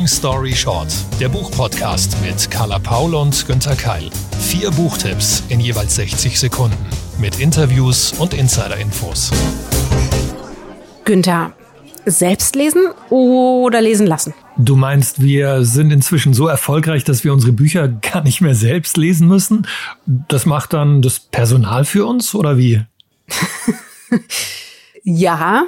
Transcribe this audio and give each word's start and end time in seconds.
Long 0.00 0.08
Story 0.08 0.54
Short, 0.54 0.88
der 1.20 1.28
Buchpodcast 1.28 2.16
mit 2.22 2.50
Carla 2.50 2.78
Paul 2.78 3.14
und 3.14 3.46
Günther 3.46 3.76
Keil. 3.76 4.08
Vier 4.40 4.70
Buchtipps 4.70 5.42
in 5.50 5.60
jeweils 5.60 5.96
60 5.96 6.40
Sekunden 6.40 6.86
mit 7.18 7.38
Interviews 7.38 8.14
und 8.14 8.32
Insider-Infos. 8.32 9.30
Günther, 11.04 11.52
selbst 12.06 12.56
lesen 12.56 12.86
oder 13.10 13.82
lesen 13.82 14.06
lassen? 14.06 14.32
Du 14.56 14.74
meinst, 14.74 15.20
wir 15.20 15.66
sind 15.66 15.90
inzwischen 15.92 16.32
so 16.32 16.48
erfolgreich, 16.48 17.04
dass 17.04 17.22
wir 17.22 17.34
unsere 17.34 17.52
Bücher 17.52 17.86
gar 17.86 18.22
nicht 18.22 18.40
mehr 18.40 18.54
selbst 18.54 18.96
lesen 18.96 19.28
müssen? 19.28 19.66
Das 20.06 20.46
macht 20.46 20.72
dann 20.72 21.02
das 21.02 21.20
Personal 21.20 21.84
für 21.84 22.06
uns 22.06 22.34
oder 22.34 22.56
wie? 22.56 22.80
ja. 25.02 25.64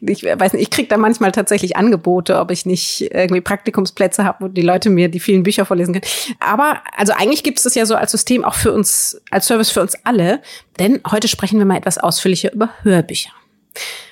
Ich 0.00 0.24
weiß 0.24 0.52
nicht, 0.52 0.62
ich 0.62 0.70
kriege 0.70 0.88
da 0.88 0.96
manchmal 0.96 1.32
tatsächlich 1.32 1.76
Angebote, 1.76 2.38
ob 2.38 2.50
ich 2.50 2.66
nicht 2.66 3.10
irgendwie 3.12 3.40
Praktikumsplätze 3.40 4.24
habe, 4.24 4.44
wo 4.44 4.48
die 4.48 4.62
Leute 4.62 4.90
mir 4.90 5.08
die 5.08 5.20
vielen 5.20 5.42
Bücher 5.42 5.64
vorlesen 5.64 5.94
können. 5.94 6.06
Aber 6.40 6.82
also 6.96 7.12
eigentlich 7.12 7.42
gibt 7.42 7.58
es 7.58 7.64
das 7.64 7.74
ja 7.74 7.86
so 7.86 7.94
als 7.94 8.12
System 8.12 8.44
auch 8.44 8.54
für 8.54 8.72
uns, 8.72 9.20
als 9.30 9.46
Service 9.46 9.70
für 9.70 9.80
uns 9.80 9.94
alle. 10.04 10.40
Denn 10.78 11.00
heute 11.10 11.28
sprechen 11.28 11.58
wir 11.58 11.66
mal 11.66 11.76
etwas 11.76 11.98
ausführlicher 11.98 12.52
über 12.52 12.70
Hörbücher. 12.82 13.30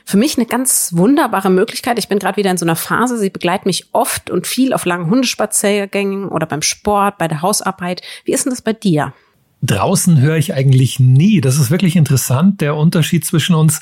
Für 0.04 0.16
mich 0.16 0.36
eine 0.36 0.46
ganz 0.46 0.92
wunderbare 0.94 1.50
Möglichkeit. 1.50 1.98
Ich 1.98 2.08
bin 2.08 2.18
gerade 2.18 2.36
wieder 2.36 2.50
in 2.50 2.56
so 2.56 2.64
einer 2.64 2.76
Phase. 2.76 3.18
Sie 3.18 3.30
begleitet 3.30 3.66
mich 3.66 3.86
oft 3.92 4.30
und 4.30 4.46
viel 4.46 4.72
auf 4.72 4.84
langen 4.86 5.10
Hundespaziergängen 5.10 6.28
oder 6.28 6.46
beim 6.46 6.62
Sport, 6.62 7.18
bei 7.18 7.28
der 7.28 7.42
Hausarbeit. 7.42 8.00
Wie 8.24 8.32
ist 8.32 8.44
denn 8.44 8.50
das 8.50 8.62
bei 8.62 8.72
dir? 8.72 9.12
Draußen 9.60 10.20
höre 10.20 10.36
ich 10.36 10.54
eigentlich 10.54 11.00
nie. 11.00 11.40
Das 11.40 11.58
ist 11.58 11.70
wirklich 11.70 11.96
interessant, 11.96 12.60
der 12.60 12.76
Unterschied 12.76 13.24
zwischen 13.24 13.54
uns 13.54 13.80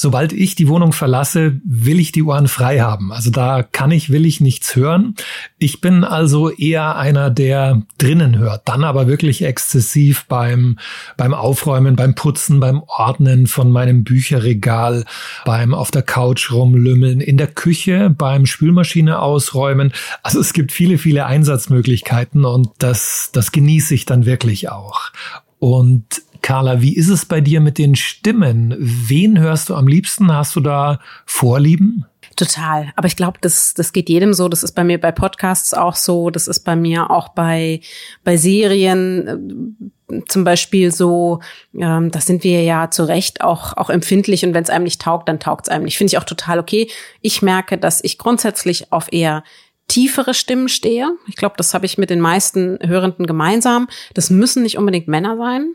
sobald 0.00 0.32
ich 0.32 0.54
die 0.54 0.66
Wohnung 0.68 0.94
verlasse, 0.94 1.60
will 1.62 2.00
ich 2.00 2.10
die 2.10 2.22
Ohren 2.22 2.48
frei 2.48 2.80
haben. 2.80 3.12
Also 3.12 3.30
da 3.30 3.62
kann 3.62 3.90
ich, 3.90 4.08
will 4.08 4.24
ich 4.24 4.40
nichts 4.40 4.74
hören. 4.74 5.14
Ich 5.58 5.82
bin 5.82 6.04
also 6.04 6.48
eher 6.48 6.96
einer, 6.96 7.28
der 7.28 7.82
drinnen 7.98 8.38
hört, 8.38 8.66
dann 8.66 8.82
aber 8.82 9.08
wirklich 9.08 9.42
exzessiv 9.44 10.24
beim, 10.26 10.78
beim 11.18 11.34
Aufräumen, 11.34 11.96
beim 11.96 12.14
Putzen, 12.14 12.60
beim 12.60 12.82
Ordnen 12.86 13.46
von 13.46 13.70
meinem 13.70 14.02
Bücherregal, 14.02 15.04
beim 15.44 15.74
auf 15.74 15.90
der 15.90 16.02
Couch 16.02 16.50
rumlümmeln, 16.50 17.20
in 17.20 17.36
der 17.36 17.48
Küche, 17.48 18.08
beim 18.08 18.46
Spülmaschine 18.46 19.20
ausräumen. 19.20 19.92
Also 20.22 20.40
es 20.40 20.54
gibt 20.54 20.72
viele, 20.72 20.96
viele 20.96 21.26
Einsatzmöglichkeiten 21.26 22.46
und 22.46 22.70
das, 22.78 23.28
das 23.34 23.52
genieße 23.52 23.94
ich 23.94 24.06
dann 24.06 24.24
wirklich 24.24 24.70
auch. 24.70 25.10
Und 25.58 26.22
Carla, 26.42 26.80
wie 26.80 26.96
ist 26.96 27.08
es 27.08 27.26
bei 27.26 27.40
dir 27.40 27.60
mit 27.60 27.78
den 27.78 27.96
Stimmen? 27.96 28.74
Wen 28.78 29.38
hörst 29.38 29.68
du 29.68 29.74
am 29.74 29.86
liebsten? 29.86 30.32
Hast 30.32 30.56
du 30.56 30.60
da 30.60 31.00
Vorlieben? 31.26 32.06
Total. 32.36 32.92
Aber 32.96 33.06
ich 33.06 33.16
glaube, 33.16 33.38
das, 33.40 33.74
das 33.74 33.92
geht 33.92 34.08
jedem 34.08 34.32
so. 34.32 34.48
Das 34.48 34.62
ist 34.62 34.72
bei 34.72 34.84
mir 34.84 35.00
bei 35.00 35.12
Podcasts 35.12 35.74
auch 35.74 35.96
so. 35.96 36.30
Das 36.30 36.48
ist 36.48 36.60
bei 36.60 36.76
mir 36.76 37.10
auch 37.10 37.30
bei, 37.30 37.80
bei 38.24 38.36
Serien 38.36 39.86
äh, 40.10 40.22
zum 40.26 40.44
Beispiel 40.44 40.92
so. 40.92 41.40
Ähm, 41.74 42.10
das 42.10 42.26
sind 42.26 42.44
wir 42.44 42.62
ja 42.62 42.90
zu 42.90 43.04
Recht 43.04 43.42
auch, 43.42 43.76
auch 43.76 43.90
empfindlich. 43.90 44.44
Und 44.44 44.54
wenn 44.54 44.62
es 44.62 44.70
einem 44.70 44.84
nicht 44.84 45.02
taugt, 45.02 45.28
dann 45.28 45.40
taugt 45.40 45.66
es 45.66 45.70
einem 45.70 45.84
nicht. 45.84 45.98
Finde 45.98 46.12
ich 46.12 46.18
auch 46.18 46.24
total 46.24 46.58
okay. 46.58 46.88
Ich 47.20 47.42
merke, 47.42 47.76
dass 47.76 48.02
ich 48.02 48.16
grundsätzlich 48.16 48.92
auf 48.92 49.12
eher 49.12 49.44
tiefere 49.88 50.34
Stimmen 50.34 50.68
stehe. 50.68 51.10
Ich 51.26 51.36
glaube, 51.36 51.56
das 51.58 51.74
habe 51.74 51.84
ich 51.84 51.98
mit 51.98 52.10
den 52.10 52.20
meisten 52.20 52.78
Hörenden 52.80 53.26
gemeinsam. 53.26 53.88
Das 54.14 54.30
müssen 54.30 54.62
nicht 54.62 54.78
unbedingt 54.78 55.08
Männer 55.08 55.36
sein 55.36 55.74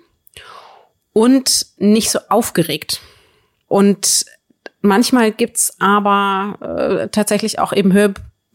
und 1.15 1.67
nicht 1.77 2.11
so 2.11 2.19
aufgeregt. 2.27 2.99
Und 3.69 4.25
manchmal 4.81 5.31
gibt's 5.31 5.73
aber 5.79 6.57
äh, 6.59 7.07
tatsächlich 7.07 7.57
auch 7.57 7.71
eben 7.71 7.93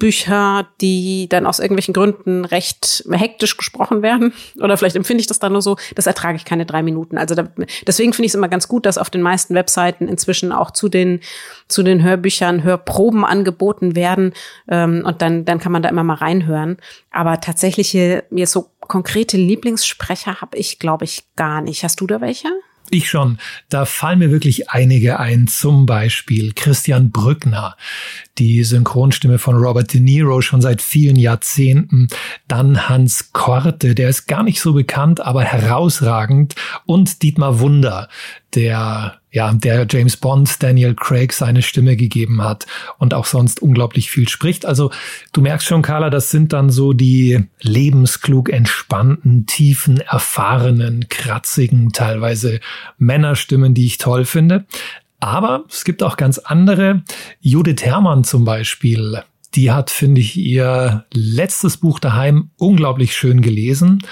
Hörbücher, 0.00 0.66
die 0.80 1.28
dann 1.28 1.46
aus 1.46 1.58
irgendwelchen 1.58 1.92
Gründen 1.92 2.44
recht 2.46 3.04
hektisch 3.10 3.56
gesprochen 3.56 4.02
werden. 4.02 4.32
Oder 4.60 4.76
vielleicht 4.76 4.96
empfinde 4.96 5.20
ich 5.20 5.26
das 5.26 5.38
dann 5.38 5.52
nur 5.52 5.62
so, 5.62 5.76
das 5.94 6.06
ertrage 6.06 6.36
ich 6.36 6.44
keine 6.44 6.64
drei 6.64 6.82
Minuten. 6.82 7.18
Also 7.18 7.34
da, 7.34 7.48
deswegen 7.86 8.12
finde 8.12 8.26
ich 8.26 8.30
es 8.30 8.34
immer 8.34 8.48
ganz 8.48 8.66
gut, 8.66 8.86
dass 8.86 8.98
auf 8.98 9.10
den 9.10 9.20
meisten 9.20 9.54
Webseiten 9.54 10.08
inzwischen 10.08 10.52
auch 10.52 10.70
zu 10.70 10.88
den, 10.88 11.20
zu 11.68 11.82
den 11.82 12.02
Hörbüchern 12.02 12.64
Hörproben 12.64 13.24
angeboten 13.24 13.94
werden. 13.94 14.32
Ähm, 14.68 15.02
und 15.04 15.20
dann, 15.20 15.44
dann 15.44 15.58
kann 15.58 15.72
man 15.72 15.82
da 15.82 15.90
immer 15.90 16.04
mal 16.04 16.14
reinhören. 16.14 16.78
Aber 17.10 17.40
tatsächliche, 17.40 18.24
mir 18.30 18.46
so 18.46 18.70
konkrete 18.80 19.36
Lieblingssprecher 19.36 20.40
habe 20.40 20.56
ich, 20.56 20.78
glaube 20.78 21.04
ich, 21.04 21.24
gar 21.36 21.60
nicht. 21.60 21.84
Hast 21.84 22.00
du 22.00 22.06
da 22.06 22.20
welche? 22.20 22.48
Ich 22.92 23.08
schon. 23.08 23.38
Da 23.68 23.84
fallen 23.84 24.18
mir 24.18 24.32
wirklich 24.32 24.68
einige 24.70 25.20
ein. 25.20 25.46
Zum 25.46 25.86
Beispiel 25.86 26.52
Christian 26.54 27.10
Brückner, 27.10 27.76
die 28.38 28.64
Synchronstimme 28.64 29.38
von 29.38 29.54
Robert 29.54 29.94
De 29.94 30.00
Niro 30.00 30.40
schon 30.40 30.60
seit 30.60 30.82
vielen 30.82 31.14
Jahrzehnten. 31.14 32.08
Dann 32.48 32.88
Hans 32.88 33.32
Korte, 33.32 33.94
der 33.94 34.08
ist 34.08 34.26
gar 34.26 34.42
nicht 34.42 34.60
so 34.60 34.72
bekannt, 34.72 35.20
aber 35.20 35.44
herausragend. 35.44 36.56
Und 36.84 37.22
Dietmar 37.22 37.60
Wunder, 37.60 38.08
der 38.54 39.20
ja, 39.32 39.52
der 39.52 39.86
James 39.88 40.16
Bond, 40.16 40.62
Daniel 40.62 40.94
Craig 40.94 41.32
seine 41.32 41.62
Stimme 41.62 41.96
gegeben 41.96 42.42
hat 42.42 42.66
und 42.98 43.14
auch 43.14 43.26
sonst 43.26 43.62
unglaublich 43.62 44.10
viel 44.10 44.28
spricht. 44.28 44.66
Also 44.66 44.90
du 45.32 45.40
merkst 45.40 45.66
schon, 45.66 45.82
Carla, 45.82 46.10
das 46.10 46.30
sind 46.30 46.52
dann 46.52 46.70
so 46.70 46.92
die 46.92 47.44
lebensklug 47.60 48.50
entspannten, 48.50 49.46
tiefen, 49.46 50.00
erfahrenen, 50.00 51.08
kratzigen, 51.08 51.92
teilweise 51.92 52.60
Männerstimmen, 52.98 53.72
die 53.72 53.86
ich 53.86 53.98
toll 53.98 54.24
finde. 54.24 54.64
Aber 55.20 55.64
es 55.68 55.84
gibt 55.84 56.02
auch 56.02 56.16
ganz 56.16 56.38
andere. 56.38 57.02
Judith 57.40 57.82
Herrmann 57.82 58.24
zum 58.24 58.44
Beispiel, 58.44 59.22
die 59.54 59.70
hat, 59.70 59.90
finde 59.90 60.20
ich, 60.20 60.36
ihr 60.36 61.04
letztes 61.12 61.76
Buch 61.76 62.00
daheim 62.00 62.50
unglaublich 62.56 63.14
schön 63.14 63.42
gelesen. 63.42 64.02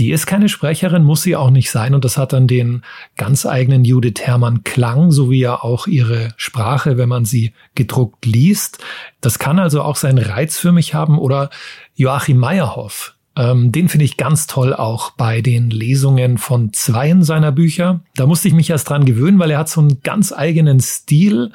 Die 0.00 0.12
ist 0.12 0.24
keine 0.24 0.48
Sprecherin, 0.48 1.04
muss 1.04 1.20
sie 1.20 1.36
auch 1.36 1.50
nicht 1.50 1.70
sein. 1.70 1.94
Und 1.94 2.06
das 2.06 2.16
hat 2.16 2.32
dann 2.32 2.46
den 2.46 2.80
ganz 3.18 3.44
eigenen 3.44 3.84
Judith 3.84 4.22
Herrmann 4.22 4.64
Klang, 4.64 5.12
sowie 5.12 5.40
ja 5.40 5.62
auch 5.62 5.86
ihre 5.86 6.32
Sprache, 6.38 6.96
wenn 6.96 7.10
man 7.10 7.26
sie 7.26 7.52
gedruckt 7.74 8.24
liest. 8.24 8.82
Das 9.20 9.38
kann 9.38 9.58
also 9.58 9.82
auch 9.82 9.96
seinen 9.96 10.16
Reiz 10.16 10.56
für 10.56 10.72
mich 10.72 10.94
haben. 10.94 11.18
Oder 11.18 11.50
Joachim 11.96 12.38
Meyerhoff, 12.38 13.14
ähm, 13.40 13.72
den 13.72 13.88
finde 13.88 14.04
ich 14.04 14.18
ganz 14.18 14.46
toll 14.46 14.74
auch 14.74 15.12
bei 15.12 15.40
den 15.40 15.70
Lesungen 15.70 16.36
von 16.36 16.74
zweien 16.74 17.22
seiner 17.22 17.52
Bücher. 17.52 18.00
Da 18.14 18.26
musste 18.26 18.48
ich 18.48 18.54
mich 18.54 18.68
erst 18.68 18.90
dran 18.90 19.06
gewöhnen, 19.06 19.38
weil 19.38 19.50
er 19.50 19.58
hat 19.58 19.70
so 19.70 19.80
einen 19.80 20.02
ganz 20.02 20.30
eigenen 20.30 20.78
Stil, 20.80 21.52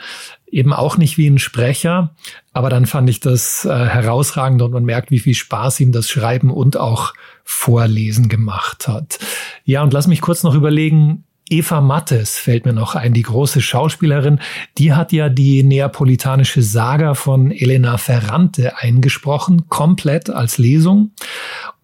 eben 0.50 0.74
auch 0.74 0.98
nicht 0.98 1.20
wie 1.20 1.28
ein 1.28 1.38
Sprecher. 1.38 2.16
Aber 2.54 2.72
dann 2.72 2.88
fand 2.88 3.08
ich 3.08 3.20
das 3.20 3.66
äh, 3.66 3.70
herausragend 3.70 4.64
und 4.64 4.72
man 4.72 4.84
merkt, 4.84 5.12
wie 5.12 5.20
viel 5.20 5.36
Spaß 5.36 5.80
ihm 5.80 5.92
das 5.92 6.10
Schreiben 6.10 6.50
und 6.50 6.76
auch 6.76 7.14
Vorlesen 7.44 8.30
gemacht 8.30 8.88
hat. 8.88 9.20
Ja, 9.64 9.84
und 9.84 9.94
lass 9.94 10.08
mich 10.08 10.22
kurz 10.22 10.42
noch 10.42 10.56
überlegen, 10.56 11.24
Eva 11.48 11.80
Mattes 11.80 12.40
fällt 12.40 12.66
mir 12.66 12.74
noch 12.74 12.96
ein, 12.96 13.14
die 13.14 13.22
große 13.22 13.62
Schauspielerin, 13.62 14.40
die 14.80 14.94
hat 14.94 15.12
ja 15.12 15.30
die 15.30 15.62
neapolitanische 15.62 16.64
Saga 16.64 17.14
von 17.14 17.52
Elena 17.52 17.98
Ferrante 17.98 18.78
eingesprochen, 18.80 19.70
komplett 19.70 20.32
als 20.32 20.58
Lesung. 20.58 21.12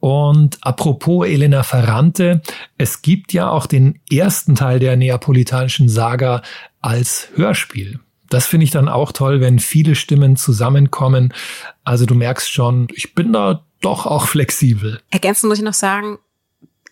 Und 0.02 0.58
apropos 0.62 1.28
Elena 1.28 1.62
Ferrante, 1.62 2.42
es 2.80 3.04
gibt 3.04 3.34
ja 3.34 3.50
auch 3.50 3.68
den 3.68 4.02
ersten 4.12 4.56
Teil 4.56 4.80
der 4.80 4.98
neapolitanischen 4.98 5.90
Saga 5.90 6.42
als 6.82 7.30
Hörspiel. 7.36 8.00
Das 8.28 8.48
finde 8.48 8.64
ich 8.64 8.72
dann 8.72 8.90
auch 8.90 9.12
toll, 9.12 9.42
wenn 9.42 9.60
viele 9.60 9.94
Stimmen 9.94 10.38
zusammenkommen. 10.38 11.34
Also 11.84 12.08
du 12.08 12.16
merkst 12.16 12.52
schon, 12.52 12.88
ich 12.96 13.14
bin 13.14 13.32
da 13.32 13.64
doch 13.80 14.08
auch 14.08 14.26
flexibel. 14.26 15.00
Ergänzend 15.12 15.50
muss 15.50 15.60
ich 15.60 15.64
noch 15.64 15.74
sagen, 15.74 16.18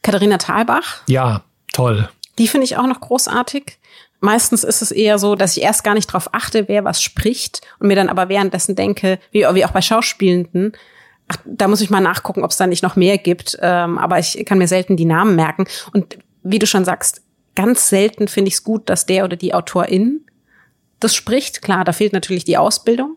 Katharina 0.04 0.38
Thalbach. 0.38 1.02
Ja, 1.08 1.44
toll. 1.74 2.10
Die 2.38 2.48
finde 2.48 2.66
ich 2.66 2.78
auch 2.78 2.86
noch 2.86 3.02
großartig. 3.02 3.80
Meistens 4.20 4.64
ist 4.64 4.84
es 4.84 4.92
eher 4.92 5.18
so, 5.18 5.34
dass 5.34 5.58
ich 5.58 5.64
erst 5.64 5.84
gar 5.84 5.96
nicht 5.96 6.08
drauf 6.08 6.30
achte, 6.34 6.68
wer 6.68 6.84
was 6.84 7.02
spricht 7.02 7.62
und 7.80 7.88
mir 7.88 7.96
dann 7.96 8.10
aber 8.10 8.30
währenddessen 8.30 8.76
denke, 8.76 9.18
wie, 9.32 9.46
wie 9.52 9.66
auch 9.66 9.72
bei 9.72 9.82
Schauspielenden, 9.82 10.74
ach, 11.30 11.38
da 11.46 11.68
muss 11.68 11.82
ich 11.82 11.90
mal 11.90 12.02
nachgucken, 12.02 12.44
ob 12.44 12.52
es 12.52 12.58
da 12.58 12.68
nicht 12.68 12.84
noch 12.84 12.96
mehr 12.96 13.18
gibt. 13.18 13.58
Ähm, 13.62 13.98
aber 13.98 14.20
ich 14.20 14.44
kann 14.46 14.58
mir 14.58 14.68
selten 14.68 14.98
die 14.98 15.06
Namen 15.06 15.36
merken. 15.36 15.66
Und 15.94 16.18
wie 16.44 16.60
du 16.60 16.68
schon 16.68 16.84
sagst, 16.84 17.22
ganz 17.56 17.88
selten 17.90 18.28
finde 18.28 18.50
ich 18.50 18.56
es 18.56 18.64
gut, 18.64 18.90
dass 18.90 19.06
der 19.06 19.24
oder 19.24 19.38
die 19.38 19.54
Autorin 19.54 20.26
das 21.00 21.16
spricht. 21.16 21.62
Klar, 21.62 21.86
da 21.86 21.94
fehlt 21.94 22.14
natürlich 22.14 22.44
die 22.44 22.58
Ausbildung 22.58 23.16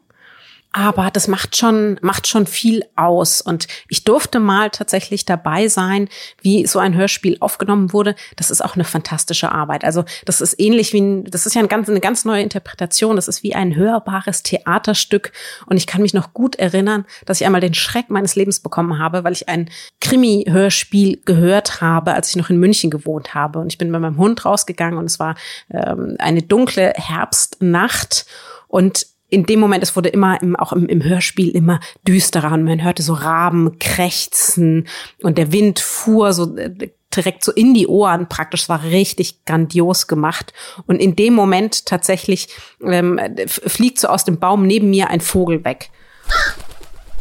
aber 0.73 1.11
das 1.11 1.29
macht 1.29 1.57
schon, 1.57 1.99
macht 2.01 2.27
schon 2.27 2.47
viel 2.47 2.83
aus. 2.97 3.43
Und 3.43 3.69
ich 3.89 4.05
durfte 4.05 4.41
mal 4.41 4.71
tatsächlich 4.71 5.27
dabei 5.27 5.69
sein, 5.69 6.09
wie 6.41 6.67
so 6.67 6.79
ein 6.79 6.95
Hörspiel 6.95 7.37
aufgenommen 7.41 7.93
wurde. 7.93 8.15
Das 8.37 8.51
ist 8.51 8.65
auch 8.65 8.75
eine 8.75 8.85
fantastische 8.85 9.53
Arbeit. 9.53 9.85
Also 9.85 10.05
das 10.25 10.41
ist 10.41 10.59
ähnlich 10.59 10.95
wie, 10.95 11.03
ein, 11.03 11.25
das 11.25 11.45
ist 11.45 11.55
ja 11.55 11.61
eine 11.61 11.69
ganz, 11.69 11.91
eine 11.91 12.01
ganz 12.01 12.25
neue 12.25 12.43
Interpretation. 12.43 13.17
Das 13.17 13.29
ist 13.29 13.43
wie 13.43 13.55
ein 13.55 13.77
hörbares 13.77 14.43
Theaterstück. 14.43 15.33
Und 15.67 15.77
ich 15.77 15.87
kann 15.87 16.01
mich 16.01 16.15
noch 16.15 16.33
gut 16.33 16.57
erinnern, 16.57 17.05
dass 17.27 17.41
ich 17.41 17.47
einmal 17.47 17.61
den 17.61 17.75
Schreck 17.75 18.09
meines 18.09 18.35
Lebens 18.35 18.61
bekommen 18.61 18.99
habe, 18.99 19.25
weil 19.25 19.35
ich 19.35 19.51
ein 19.51 19.69
Krimi-Hörspiel 20.01 21.21
gehört 21.27 21.83
habe, 21.83 22.15
als 22.15 22.31
ich 22.31 22.37
noch 22.37 22.49
in 22.49 22.57
München 22.57 22.91
gewohnt 22.91 23.35
habe. 23.35 23.59
Und 23.59 23.71
ich 23.71 23.77
bin 23.77 23.91
mit 23.91 24.01
meinem 24.01 24.17
Hund 24.17 24.43
rausgegangen 24.47 24.99
und 24.99 25.05
es 25.05 25.19
war 25.19 25.35
ähm, 25.71 26.17
eine 26.19 26.43
dunkle 26.43 26.95
Herbstnacht. 26.97 28.25
Und 28.69 29.12
in 29.33 29.47
dem 29.47 29.61
Moment, 29.61 29.83
es 29.83 29.97
wurde 29.97 30.11
immer 30.11 30.41
im, 30.43 30.57
auch 30.57 30.75
im, 30.75 30.87
im 30.87 31.03
Hörspiel 31.03 31.49
immer 31.57 31.81
düsterer 32.07 32.53
und 32.53 32.65
man 32.65 32.83
hörte 32.83 33.03
so 33.03 33.15
Raben 33.15 33.79
krächzen 33.79 34.87
und 35.23 35.39
der 35.39 35.53
Wind 35.53 35.81
fuhr 35.81 36.35
so 36.35 36.55
äh, 36.55 36.91
direkt 37.17 37.43
so 37.43 37.51
in 37.51 37.73
die 37.73 37.87
Ohren 37.87 38.29
praktisch. 38.29 38.65
Es 38.65 38.69
war 38.69 38.85
richtig 38.85 39.47
grandios 39.47 40.07
gemacht. 40.07 40.53
Und 40.87 41.01
in 41.01 41.17
dem 41.17 41.33
Moment 41.33 41.87
tatsächlich 41.87 42.49
ähm, 42.83 43.19
fliegt 43.47 43.99
so 43.99 44.09
aus 44.09 44.25
dem 44.25 44.39
Baum 44.39 44.67
neben 44.67 44.91
mir 44.91 45.09
ein 45.09 45.23
Vogel 45.23 45.65
weg. 45.65 45.91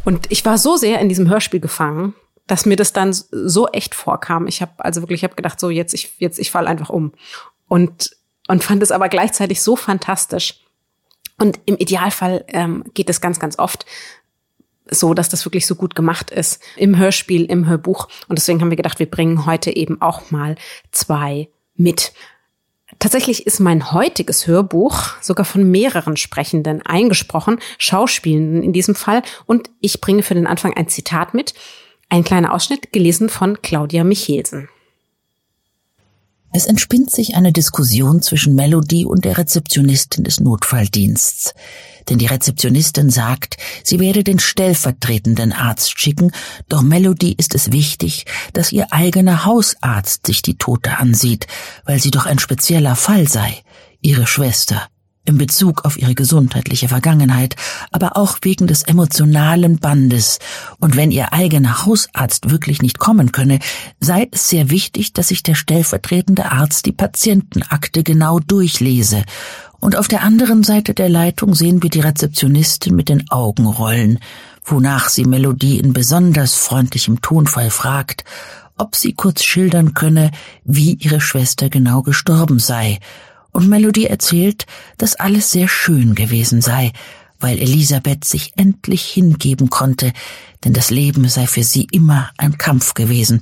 Und 0.04 0.30
ich 0.30 0.44
war 0.44 0.58
so 0.58 0.76
sehr 0.76 1.00
in 1.00 1.08
diesem 1.08 1.30
Hörspiel 1.30 1.62
gefangen, 1.62 2.14
dass 2.46 2.66
mir 2.66 2.76
das 2.76 2.92
dann 2.92 3.14
so 3.14 3.68
echt 3.70 3.96
vorkam. 3.96 4.48
Ich 4.48 4.62
habe 4.62 4.74
also 4.80 5.02
wirklich, 5.02 5.20
ich 5.20 5.24
habe 5.24 5.36
gedacht, 5.36 5.62
so 5.62 5.70
jetzt 5.70 5.94
ich 5.94 6.12
jetzt 6.20 6.40
ich 6.40 6.52
fall 6.52 6.68
einfach 6.68 6.90
um 6.90 7.14
und 7.70 8.12
und 8.48 8.64
fand 8.64 8.84
es 8.84 8.92
aber 8.92 9.08
gleichzeitig 9.08 9.62
so 9.62 9.78
fantastisch. 9.78 10.62
Und 11.42 11.60
im 11.66 11.76
Idealfall 11.78 12.46
ähm, 12.50 12.84
geht 12.94 13.10
es 13.10 13.20
ganz, 13.20 13.40
ganz 13.40 13.58
oft 13.58 13.88
so, 14.86 15.16
dass 15.16 15.28
das 15.28 15.44
wirklich 15.44 15.66
so 15.66 15.74
gut 15.74 15.96
gemacht 15.96 16.30
ist 16.30 16.62
im 16.76 16.96
Hörspiel, 16.96 17.46
im 17.46 17.66
Hörbuch. 17.66 18.10
Und 18.28 18.38
deswegen 18.38 18.62
haben 18.62 18.70
wir 18.70 18.78
gedacht, 18.78 19.00
wir 19.00 19.10
bringen 19.10 19.48
heute 19.48 19.76
eben 19.76 20.00
auch 20.04 20.30
mal 20.30 20.54
zwei 20.92 21.50
mit. 21.76 22.14
Tatsächlich 23.00 23.48
ist 23.48 23.60
mein 23.60 23.92
heutiges 23.92 24.46
Hörbuch 24.46 25.20
sogar 25.20 25.46
von 25.46 25.64
mehreren 25.64 26.16
Sprechenden 26.16 26.84
eingesprochen, 26.84 27.58
Schauspielenden 27.80 28.62
in 28.62 28.72
diesem 28.72 28.94
Fall. 28.94 29.24
Und 29.48 29.72
ich 29.80 30.00
bringe 30.00 30.22
für 30.22 30.36
den 30.36 30.46
Anfang 30.46 30.76
ein 30.76 30.90
Zitat 30.90 31.34
mit. 31.34 31.56
Ein 32.08 32.24
kleiner 32.24 32.54
Ausschnitt, 32.54 32.94
gelesen 32.94 33.30
von 33.30 33.64
Claudia 33.64 34.04
Michelsen. 34.04 34.70
Es 36.54 36.66
entspinnt 36.66 37.10
sich 37.10 37.36
eine 37.36 37.54
Diskussion 37.54 38.22
zwischen 38.22 38.56
Melody 38.56 39.06
und 39.06 39.24
der 39.24 39.38
Rezeptionistin 39.38 40.26
des 40.26 40.42
Notfalldiensts. 40.42 41.54
Denn 42.10 42.18
die 42.18 42.26
Rezeptionistin 42.26 43.10
sagt, 43.10 43.58
sie 43.84 44.00
werde 44.00 44.24
den 44.24 44.40
stellvertretenden 44.40 45.54
Arzt 45.54 45.98
schicken, 45.98 46.32
doch 46.68 46.82
Melody 46.82 47.34
ist 47.38 47.56
es 47.56 47.72
wichtig, 47.72 48.26
dass 48.52 48.74
ihr 48.74 48.92
eigener 48.92 49.46
Hausarzt 49.46 50.26
sich 50.28 50.42
die 50.42 50.58
Tote 50.58 50.98
ansieht, 50.98 51.48
weil 51.86 52.02
sie 52.02 52.12
doch 52.12 52.26
ein 52.26 52.40
spezieller 52.40 52.98
Fall 52.98 53.30
sei, 53.30 53.64
ihre 54.02 54.28
Schwester 54.28 54.91
in 55.26 55.38
Bezug 55.38 55.86
auf 55.86 55.98
ihre 55.98 56.16
gesundheitliche 56.16 56.88
Vergangenheit, 56.88 57.56
aber 57.92 58.18
auch 58.18 58.40
wegen 58.42 58.68
des 58.68 58.84
emotionalen 58.84 59.78
Bandes. 59.78 60.40
Und 60.80 60.96
wenn 60.96 61.12
ihr 61.12 61.32
eigener 61.34 61.86
Hausarzt 61.86 62.50
wirklich 62.50 62.82
nicht 62.82 62.98
kommen 62.98 63.32
könne, 63.32 63.60
sei 64.00 64.28
es 64.32 64.50
sehr 64.50 64.70
wichtig, 64.70 65.14
dass 65.14 65.28
sich 65.28 65.44
der 65.44 65.56
stellvertretende 65.56 66.52
Arzt 66.52 66.86
die 66.86 66.92
Patientenakte 66.92 68.04
genau 68.04 68.40
durchlese. 68.40 69.24
Und 69.80 69.96
auf 69.96 70.08
der 70.08 70.24
anderen 70.24 70.64
Seite 70.64 70.94
der 70.94 71.10
Leitung 71.10 71.56
sehen 71.56 71.82
wir 71.84 71.90
die 71.90 72.02
Rezeptionistin 72.02 72.96
mit 72.96 73.10
den 73.10 73.30
Augen 73.30 73.66
rollen, 73.66 74.20
wonach 74.64 75.10
sie 75.10 75.26
Melodie 75.26 75.80
in 75.80 75.94
besonders 75.94 76.56
freundlichem 76.56 77.22
Tonfall 77.22 77.70
fragt, 77.70 78.24
ob 78.78 78.96
sie 78.96 79.14
kurz 79.14 79.44
schildern 79.44 79.94
könne, 79.94 80.32
wie 80.64 80.94
ihre 80.94 81.22
Schwester 81.22 81.70
genau 81.70 82.02
gestorben 82.02 82.58
sei 82.58 83.00
und 83.52 83.68
Melody 83.68 84.06
erzählt, 84.06 84.66
dass 84.98 85.16
alles 85.16 85.52
sehr 85.52 85.68
schön 85.68 86.16
gewesen 86.16 86.62
sei, 86.62 86.92
weil 87.40 87.58
Elisabeth 87.60 88.24
sich 88.24 88.54
endlich 88.56 89.04
hingeben 89.04 89.70
konnte, 89.70 90.14
denn 90.64 90.74
das 90.74 90.92
Leben 90.92 91.28
sei 91.28 91.48
für 91.48 91.64
sie 91.64 91.88
immer 91.92 92.30
ein 92.38 92.58
Kampf 92.58 92.94
gewesen. 92.94 93.42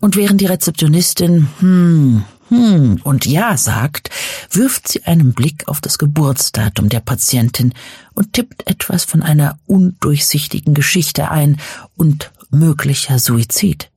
Und 0.00 0.16
während 0.16 0.40
die 0.40 0.46
Rezeptionistin 0.46 1.48
hm, 1.58 2.24
hm 2.48 3.00
und 3.02 3.26
ja 3.26 3.56
sagt, 3.56 4.10
wirft 4.50 4.88
sie 4.88 5.04
einen 5.04 5.32
Blick 5.32 5.68
auf 5.68 5.80
das 5.80 5.98
Geburtsdatum 5.98 6.88
der 6.88 7.00
Patientin 7.00 7.74
und 8.14 8.32
tippt 8.32 8.66
etwas 8.66 9.04
von 9.04 9.22
einer 9.22 9.58
undurchsichtigen 9.66 10.74
Geschichte 10.74 11.30
ein 11.30 11.58
und 11.96 12.30
möglicher 12.50 13.18
Suizid. 13.18 13.89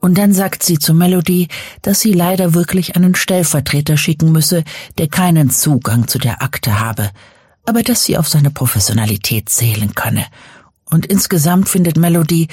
Und 0.00 0.18
dann 0.18 0.32
sagt 0.32 0.62
sie 0.62 0.78
zu 0.78 0.94
Melody, 0.94 1.48
dass 1.82 2.00
sie 2.00 2.12
leider 2.12 2.54
wirklich 2.54 2.96
einen 2.96 3.14
Stellvertreter 3.14 3.96
schicken 3.96 4.32
müsse, 4.32 4.64
der 4.98 5.08
keinen 5.08 5.50
Zugang 5.50 6.08
zu 6.08 6.18
der 6.18 6.42
Akte 6.42 6.80
habe, 6.80 7.10
aber 7.66 7.82
dass 7.82 8.04
sie 8.04 8.16
auf 8.16 8.28
seine 8.28 8.50
Professionalität 8.50 9.48
zählen 9.48 9.94
könne. 9.94 10.26
Und 10.84 11.06
insgesamt 11.06 11.68
findet 11.68 11.96
Melody, 11.96 12.48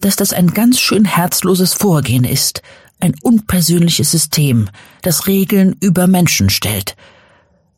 dass 0.00 0.16
das 0.16 0.32
ein 0.32 0.54
ganz 0.54 0.78
schön 0.80 1.04
herzloses 1.04 1.74
Vorgehen 1.74 2.24
ist, 2.24 2.62
ein 3.00 3.14
unpersönliches 3.22 4.10
System, 4.10 4.68
das 5.02 5.26
Regeln 5.26 5.76
über 5.80 6.06
Menschen 6.06 6.50
stellt– 6.50 6.96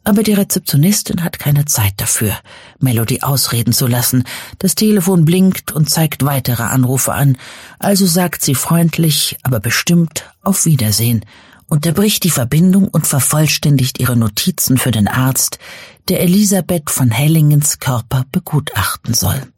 aber 0.04 0.22
die 0.22 0.32
Rezeptionistin 0.32 1.22
hat 1.22 1.38
keine 1.38 1.64
Zeit 1.64 1.94
dafür, 1.98 2.36
Melody 2.80 3.22
ausreden 3.22 3.72
zu 3.72 3.86
lassen. 3.86 4.24
Das 4.58 4.74
Telefon 4.74 5.24
blinkt 5.24 5.72
und 5.72 5.90
zeigt 5.90 6.24
weitere 6.24 6.64
Anrufe 6.64 7.12
an, 7.12 7.36
also 7.78 8.06
sagt 8.06 8.42
sie 8.42 8.54
freundlich, 8.54 9.38
aber 9.42 9.60
bestimmt 9.60 10.30
auf 10.42 10.64
Wiedersehen, 10.64 11.24
unterbricht 11.68 12.24
die 12.24 12.30
Verbindung 12.30 12.88
und 12.88 13.06
vervollständigt 13.06 14.00
ihre 14.00 14.16
Notizen 14.16 14.76
für 14.76 14.90
den 14.90 15.08
Arzt, 15.08 15.58
der 16.08 16.20
Elisabeth 16.20 16.90
von 16.90 17.10
Hellingens 17.10 17.78
Körper 17.78 18.24
begutachten 18.30 19.14
soll. 19.14 19.51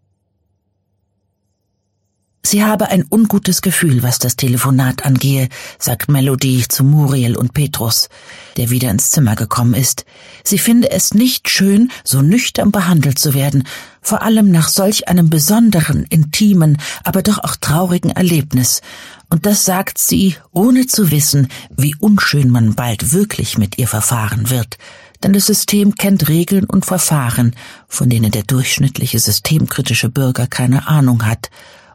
Sie 2.46 2.62
habe 2.62 2.90
ein 2.90 3.06
ungutes 3.08 3.62
Gefühl, 3.62 4.02
was 4.02 4.18
das 4.18 4.36
Telefonat 4.36 5.06
angehe, 5.06 5.48
sagt 5.78 6.10
Melody 6.10 6.66
zu 6.68 6.84
Muriel 6.84 7.36
und 7.36 7.54
Petrus, 7.54 8.10
der 8.58 8.68
wieder 8.68 8.90
ins 8.90 9.10
Zimmer 9.10 9.34
gekommen 9.34 9.72
ist. 9.72 10.04
Sie 10.44 10.58
finde 10.58 10.90
es 10.90 11.14
nicht 11.14 11.48
schön, 11.48 11.90
so 12.04 12.20
nüchtern 12.20 12.70
behandelt 12.70 13.18
zu 13.18 13.32
werden, 13.32 13.64
vor 14.02 14.20
allem 14.20 14.50
nach 14.50 14.68
solch 14.68 15.08
einem 15.08 15.30
besonderen, 15.30 16.04
intimen, 16.10 16.76
aber 17.02 17.22
doch 17.22 17.38
auch 17.38 17.56
traurigen 17.56 18.10
Erlebnis. 18.10 18.82
Und 19.30 19.46
das 19.46 19.64
sagt 19.64 19.96
sie, 19.96 20.36
ohne 20.52 20.86
zu 20.86 21.10
wissen, 21.10 21.48
wie 21.74 21.96
unschön 21.98 22.50
man 22.50 22.74
bald 22.74 23.14
wirklich 23.14 23.56
mit 23.56 23.78
ihr 23.78 23.88
verfahren 23.88 24.50
wird 24.50 24.76
denn 25.22 25.32
das 25.32 25.46
System 25.46 25.94
kennt 25.94 26.28
Regeln 26.28 26.64
und 26.64 26.84
Verfahren, 26.84 27.56
von 27.88 28.10
denen 28.10 28.30
der 28.30 28.42
durchschnittliche 28.42 29.18
systemkritische 29.18 30.10
Bürger 30.10 30.46
keine 30.46 30.86
Ahnung 30.86 31.24
hat, 31.24 31.48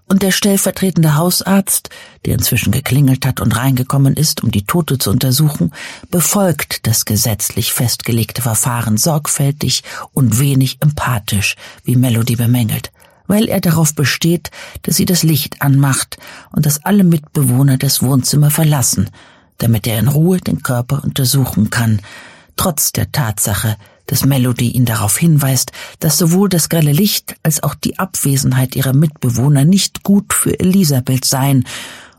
und 0.09 0.23
der 0.23 0.31
stellvertretende 0.31 1.15
Hausarzt, 1.15 1.89
der 2.25 2.33
inzwischen 2.33 2.71
geklingelt 2.71 3.25
hat 3.25 3.39
und 3.39 3.55
reingekommen 3.55 4.15
ist, 4.15 4.43
um 4.43 4.51
die 4.51 4.65
Tote 4.65 4.97
zu 4.97 5.11
untersuchen, 5.11 5.71
befolgt 6.09 6.87
das 6.87 7.05
gesetzlich 7.05 7.71
festgelegte 7.71 8.41
Verfahren 8.41 8.97
sorgfältig 8.97 9.83
und 10.11 10.39
wenig 10.39 10.81
empathisch, 10.81 11.55
wie 11.83 11.95
Melody 11.95 12.35
bemängelt, 12.35 12.91
weil 13.27 13.47
er 13.47 13.61
darauf 13.61 13.93
besteht, 13.93 14.49
dass 14.81 14.95
sie 14.95 15.05
das 15.05 15.21
Licht 15.23 15.61
anmacht 15.61 16.17
und 16.51 16.65
dass 16.65 16.83
alle 16.83 17.03
Mitbewohner 17.03 17.77
das 17.77 18.01
Wohnzimmer 18.01 18.49
verlassen, 18.49 19.09
damit 19.59 19.85
er 19.85 19.99
in 19.99 20.07
Ruhe 20.07 20.39
den 20.39 20.63
Körper 20.63 21.03
untersuchen 21.03 21.69
kann, 21.69 22.01
trotz 22.55 22.91
der 22.91 23.11
Tatsache, 23.11 23.77
dass 24.09 24.25
Melody 24.25 24.71
ihn 24.71 24.85
darauf 24.85 25.17
hinweist, 25.17 25.71
dass 25.99 26.17
sowohl 26.17 26.49
das 26.49 26.67
grelle 26.67 26.91
Licht 26.91 27.35
als 27.43 27.61
auch 27.61 27.75
die 27.75 27.99
Abwesenheit 27.99 28.75
ihrer 28.75 28.93
Mitbewohner 28.93 29.65
nicht 29.65 30.03
gut 30.03 30.33
für 30.33 30.59
Elisabeth 30.59 31.25
seien, 31.25 31.65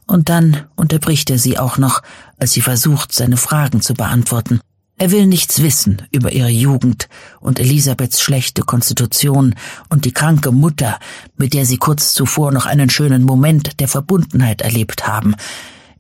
und 0.07 0.29
dann 0.29 0.65
unterbricht 0.75 1.31
er 1.31 1.39
sie 1.39 1.57
auch 1.57 1.79
noch, 1.79 2.03
als 2.37 2.53
sie 2.53 2.63
versucht, 2.63 3.13
seine 3.13 3.37
Fragen 3.37 3.81
zu 3.81 3.95
beantworten. 3.95 4.61
Er 4.99 5.13
will 5.13 5.27
nichts 5.27 5.63
wissen 5.63 6.03
über 6.11 6.33
ihre 6.33 6.51
Jugend 6.51 7.09
und 7.41 7.59
Elisabeths 7.59 8.21
schlechte 8.21 8.63
Konstitution 8.63 9.55
und 9.89 10.05
die 10.05 10.13
kranke 10.13 10.53
Mutter, 10.53 10.99
mit 11.37 11.55
der 11.55 11.65
sie 11.65 11.79
kurz 11.79 12.13
zuvor 12.13 12.53
noch 12.53 12.67
einen 12.67 12.91
schönen 12.91 13.23
Moment 13.23 13.81
der 13.81 13.89
Verbundenheit 13.89 14.63
erlebt 14.63 15.07
haben. 15.07 15.37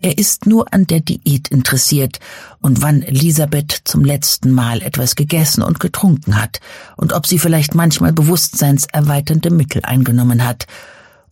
Er 0.03 0.17
ist 0.17 0.47
nur 0.47 0.73
an 0.73 0.87
der 0.87 1.01
Diät 1.01 1.49
interessiert 1.49 2.21
und 2.61 2.81
wann 2.81 3.03
Elisabeth 3.03 3.83
zum 3.85 4.03
letzten 4.03 4.51
Mal 4.51 4.81
etwas 4.81 5.15
gegessen 5.15 5.63
und 5.63 5.79
getrunken 5.79 6.41
hat 6.41 6.61
und 6.97 7.13
ob 7.13 7.27
sie 7.27 7.39
vielleicht 7.39 7.75
manchmal 7.75 8.13
bewusstseinserweiternde 8.13 9.51
Mittel 9.51 9.83
eingenommen 9.85 10.47
hat. 10.47 10.67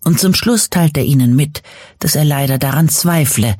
Und 0.04 0.20
zum 0.20 0.34
Schluss 0.34 0.68
teilt 0.68 0.98
er 0.98 1.04
ihnen 1.04 1.34
mit, 1.34 1.62
dass 1.98 2.14
er 2.14 2.24
leider 2.24 2.58
daran 2.58 2.90
zweifle, 2.90 3.56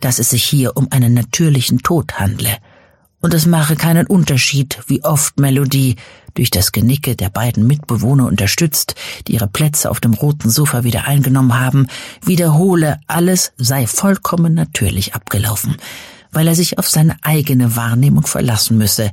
dass 0.00 0.20
es 0.20 0.30
sich 0.30 0.44
hier 0.44 0.76
um 0.76 0.90
einen 0.92 1.12
natürlichen 1.12 1.78
Tod 1.78 2.20
handle 2.20 2.56
und 3.22 3.32
es 3.34 3.46
mache 3.46 3.76
keinen 3.76 4.06
Unterschied, 4.08 4.80
wie 4.88 5.04
oft 5.04 5.38
Melodie 5.38 5.96
durch 6.34 6.50
das 6.50 6.72
Genicke 6.72 7.16
der 7.16 7.30
beiden 7.30 7.66
Mitbewohner 7.66 8.26
unterstützt, 8.26 8.94
die 9.26 9.34
ihre 9.34 9.48
Plätze 9.48 9.90
auf 9.90 10.00
dem 10.00 10.14
roten 10.14 10.50
Sofa 10.50 10.84
wieder 10.84 11.06
eingenommen 11.06 11.58
haben, 11.58 11.86
wiederhole, 12.24 12.98
alles 13.06 13.52
sei 13.56 13.86
vollkommen 13.86 14.54
natürlich 14.54 15.14
abgelaufen, 15.14 15.76
weil 16.32 16.48
er 16.48 16.54
sich 16.54 16.78
auf 16.78 16.88
seine 16.88 17.16
eigene 17.22 17.76
Wahrnehmung 17.76 18.26
verlassen 18.26 18.78
müsse, 18.78 19.10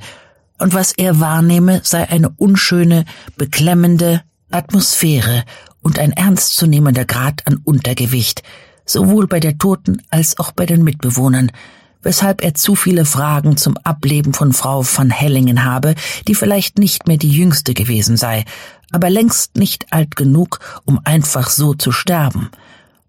und 0.59 0.73
was 0.73 0.91
er 0.91 1.21
wahrnehme, 1.21 1.79
sei 1.83 2.09
eine 2.09 2.29
unschöne, 2.29 3.05
beklemmende 3.37 4.21
Atmosphäre 4.51 5.45
und 5.81 5.99
ein 5.99 6.11
ernstzunehmender 6.11 7.05
Grad 7.05 7.47
an 7.47 7.61
Untergewicht, 7.63 8.43
sowohl 8.85 9.27
bei 9.27 9.39
der 9.39 9.57
Toten 9.57 10.01
als 10.09 10.37
auch 10.37 10.51
bei 10.51 10.65
den 10.65 10.83
Mitbewohnern, 10.83 11.51
weshalb 12.01 12.43
er 12.43 12.53
zu 12.53 12.75
viele 12.75 13.05
Fragen 13.05 13.57
zum 13.57 13.77
Ableben 13.77 14.33
von 14.33 14.53
Frau 14.53 14.83
van 14.83 15.09
Hellingen 15.09 15.65
habe, 15.65 15.95
die 16.27 16.35
vielleicht 16.35 16.79
nicht 16.79 17.07
mehr 17.07 17.17
die 17.17 17.31
jüngste 17.31 17.73
gewesen 17.73 18.17
sei, 18.17 18.45
aber 18.91 19.09
längst 19.09 19.55
nicht 19.55 19.91
alt 19.91 20.15
genug, 20.15 20.59
um 20.85 20.99
einfach 21.03 21.49
so 21.49 21.73
zu 21.73 21.91
sterben. 21.91 22.49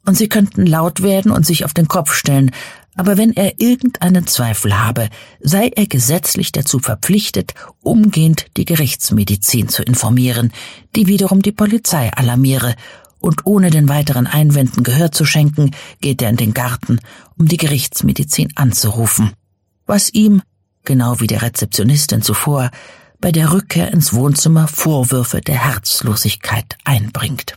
Und 0.06 0.16
sie 0.16 0.28
könnten 0.28 0.66
laut 0.66 1.02
werden 1.02 1.30
und 1.30 1.46
sich 1.46 1.64
auf 1.64 1.74
den 1.74 1.88
Kopf 1.88 2.14
stellen, 2.14 2.50
aber 2.96 3.16
wenn 3.16 3.34
er 3.34 3.60
irgendeinen 3.60 4.26
Zweifel 4.26 4.78
habe, 4.78 5.08
sei 5.40 5.70
er 5.74 5.86
gesetzlich 5.86 6.52
dazu 6.52 6.80
verpflichtet, 6.80 7.54
umgehend 7.82 8.46
die 8.56 8.64
Gerichtsmedizin 8.64 9.68
zu 9.68 9.82
informieren, 9.82 10.52
die 10.96 11.06
wiederum 11.06 11.40
die 11.40 11.52
Polizei 11.52 12.12
alarmiere, 12.12 12.74
und 13.20 13.46
ohne 13.46 13.70
den 13.70 13.88
weiteren 13.88 14.26
Einwänden 14.26 14.82
Gehör 14.82 15.12
zu 15.12 15.24
schenken, 15.24 15.70
geht 16.00 16.22
er 16.22 16.30
in 16.30 16.36
den 16.36 16.54
Garten, 16.54 17.00
um 17.38 17.46
die 17.46 17.56
Gerichtsmedizin 17.56 18.52
anzurufen, 18.56 19.32
was 19.86 20.12
ihm, 20.12 20.42
genau 20.84 21.20
wie 21.20 21.26
der 21.26 21.42
Rezeptionistin 21.42 22.22
zuvor, 22.22 22.70
bei 23.20 23.32
der 23.32 23.52
Rückkehr 23.52 23.92
ins 23.92 24.14
Wohnzimmer 24.14 24.66
Vorwürfe 24.66 25.40
der 25.40 25.62
Herzlosigkeit 25.64 26.76
einbringt. 26.84 27.56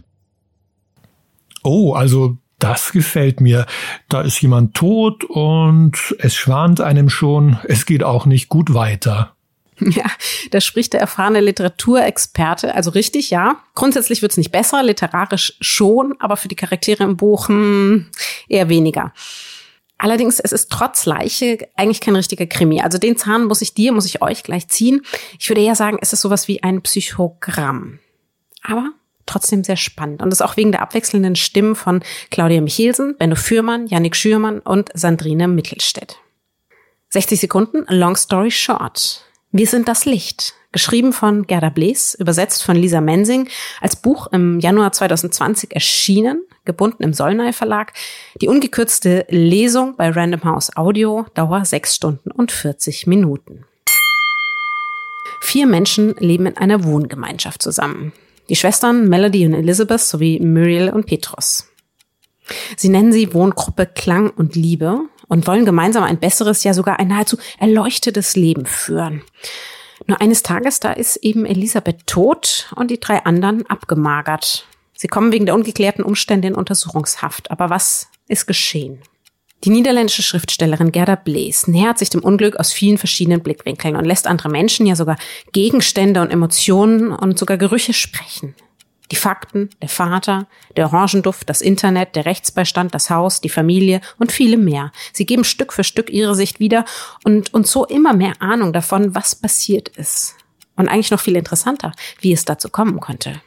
Oh, 1.63 1.93
also 1.93 2.37
das 2.59 2.91
gefällt 2.91 3.41
mir. 3.41 3.65
Da 4.09 4.21
ist 4.21 4.41
jemand 4.41 4.73
tot 4.73 5.23
und 5.23 5.97
es 6.19 6.35
schwant 6.35 6.81
einem 6.81 7.09
schon, 7.09 7.57
es 7.67 7.85
geht 7.85 8.03
auch 8.03 8.25
nicht 8.25 8.49
gut 8.49 8.73
weiter. 8.73 9.32
Ja, 9.93 10.05
da 10.51 10.61
spricht 10.61 10.93
der 10.93 11.01
erfahrene 11.01 11.41
Literaturexperte. 11.41 12.73
Also 12.73 12.91
richtig, 12.91 13.29
ja. 13.29 13.57
Grundsätzlich 13.75 14.21
wird's 14.21 14.37
nicht 14.37 14.51
besser, 14.51 14.81
literarisch 14.83 15.55
schon, 15.61 16.15
aber 16.19 16.37
für 16.37 16.47
die 16.47 16.55
Charaktere 16.55 17.03
im 17.03 17.17
Buch 17.17 17.47
hm, 17.47 18.07
eher 18.47 18.69
weniger. 18.69 19.13
Allerdings, 19.97 20.39
es 20.39 20.51
ist 20.51 20.69
trotz 20.69 21.05
Leiche 21.05 21.59
eigentlich 21.75 22.01
kein 22.01 22.15
richtiger 22.15 22.45
Krimi. 22.45 22.81
Also 22.81 22.97
den 22.97 23.15
Zahn 23.15 23.45
muss 23.45 23.61
ich 23.61 23.73
dir, 23.73 23.93
muss 23.93 24.05
ich 24.05 24.21
euch 24.21 24.43
gleich 24.43 24.67
ziehen. 24.67 25.01
Ich 25.39 25.49
würde 25.49 25.61
eher 25.61 25.75
sagen, 25.75 25.97
es 26.01 26.11
ist 26.11 26.21
sowas 26.21 26.47
wie 26.47 26.61
ein 26.61 26.81
Psychogramm. 26.81 27.99
Aber 28.63 28.91
trotzdem 29.25 29.63
sehr 29.63 29.77
spannend. 29.77 30.21
Und 30.21 30.29
das 30.29 30.41
auch 30.41 30.57
wegen 30.57 30.71
der 30.71 30.81
abwechselnden 30.81 31.35
Stimmen 31.35 31.75
von 31.75 32.03
Claudia 32.31 32.61
Michelsen, 32.61 33.15
Benno 33.17 33.35
Fürmann, 33.35 33.87
Yannick 33.87 34.15
Schürmann 34.15 34.59
und 34.59 34.89
Sandrine 34.93 35.47
Mittelstädt. 35.47 36.17
60 37.09 37.39
Sekunden, 37.39 37.85
long 37.87 38.15
story 38.15 38.51
short. 38.51 39.23
Wir 39.55 39.67
sind 39.67 39.87
das 39.87 40.05
Licht. 40.05 40.55
Geschrieben 40.71 41.13
von 41.13 41.45
Gerda 41.45 41.69
Blees, 41.69 42.15
übersetzt 42.15 42.63
von 42.63 42.75
Lisa 42.75 43.01
Mensing, 43.01 43.47
als 43.81 43.95
Buch 43.95 44.25
im 44.31 44.59
Januar 44.59 44.91
2020 44.91 45.75
erschienen, 45.75 46.43
gebunden 46.65 47.03
im 47.03 47.13
Sollnay 47.13 47.53
Verlag. 47.53 47.93
Die 48.41 48.47
ungekürzte 48.47 49.27
Lesung 49.29 49.95
bei 49.95 50.09
Random 50.09 50.43
House 50.43 50.75
Audio, 50.75 51.27
Dauer 51.35 51.65
6 51.65 51.93
Stunden 51.93 52.31
und 52.31 52.51
40 52.51 53.05
Minuten. 53.05 53.65
Vier 55.41 55.67
Menschen 55.67 56.15
leben 56.17 56.47
in 56.47 56.57
einer 56.57 56.83
Wohngemeinschaft 56.83 57.61
zusammen. 57.61 58.11
Die 58.49 58.55
Schwestern 58.55 59.07
Melody 59.07 59.45
und 59.45 59.53
Elizabeth 59.53 60.01
sowie 60.01 60.39
Muriel 60.39 60.89
und 60.89 61.05
Petrus. 61.05 61.67
Sie 62.75 62.89
nennen 62.89 63.13
sie 63.13 63.35
Wohngruppe 63.35 63.85
Klang 63.85 64.31
und 64.31 64.55
Liebe 64.55 65.01
und 65.33 65.47
wollen 65.47 65.65
gemeinsam 65.65 66.03
ein 66.03 66.19
besseres, 66.19 66.63
ja 66.63 66.75
sogar 66.75 66.99
ein 66.99 67.07
nahezu 67.07 67.37
erleuchtetes 67.57 68.35
Leben 68.35 68.67
führen. 68.67 69.23
Nur 70.05 70.21
eines 70.21 70.43
Tages, 70.43 70.79
da 70.79 70.91
ist 70.91 71.15
eben 71.17 71.45
Elisabeth 71.45 72.05
tot 72.05 72.71
und 72.75 72.91
die 72.91 72.99
drei 72.99 73.25
anderen 73.25 73.65
abgemagert. 73.67 74.67
Sie 74.95 75.07
kommen 75.07 75.31
wegen 75.31 75.47
der 75.47 75.55
ungeklärten 75.55 76.03
Umstände 76.03 76.47
in 76.47 76.55
Untersuchungshaft. 76.55 77.49
Aber 77.49 77.71
was 77.71 78.09
ist 78.27 78.45
geschehen? 78.45 78.99
Die 79.63 79.71
niederländische 79.71 80.21
Schriftstellerin 80.21 80.91
Gerda 80.91 81.15
Blees 81.15 81.67
nähert 81.67 81.97
sich 81.97 82.11
dem 82.11 82.21
Unglück 82.21 82.57
aus 82.57 82.71
vielen 82.71 82.99
verschiedenen 82.99 83.41
Blickwinkeln 83.41 83.95
und 83.95 84.05
lässt 84.05 84.27
andere 84.27 84.49
Menschen, 84.49 84.85
ja 84.85 84.95
sogar 84.95 85.17
Gegenstände 85.51 86.21
und 86.21 86.29
Emotionen 86.29 87.11
und 87.11 87.39
sogar 87.39 87.57
Gerüche 87.57 87.93
sprechen. 87.93 88.55
Die 89.13 89.19
Fakten, 89.19 89.69
der 89.79 89.89
Vater, 89.89 90.47
der 90.75 90.87
Orangenduft, 90.87 91.47
das 91.47 91.61
Internet, 91.61 92.15
der 92.15 92.25
Rechtsbeistand, 92.25 92.95
das 92.95 93.11
Haus, 93.11 93.41
die 93.41 93.49
Familie 93.49 94.01
und 94.17 94.31
viele 94.31 94.57
mehr. 94.57 94.91
Sie 95.11 95.27
geben 95.27 95.43
Stück 95.43 95.71
für 95.71 95.83
Stück 95.83 96.09
ihre 96.09 96.33
Sicht 96.33 96.59
wieder 96.59 96.83
und, 97.23 97.53
und 97.53 97.67
so 97.67 97.85
immer 97.85 98.13
mehr 98.13 98.33
Ahnung 98.39 98.73
davon, 98.73 99.13
was 99.13 99.35
passiert 99.35 99.89
ist. 99.89 100.33
Und 100.75 100.87
eigentlich 100.87 101.11
noch 101.11 101.19
viel 101.19 101.35
interessanter, 101.35 101.91
wie 102.21 102.33
es 102.33 102.43
dazu 102.43 102.69
kommen 102.69 102.99
konnte 102.99 103.39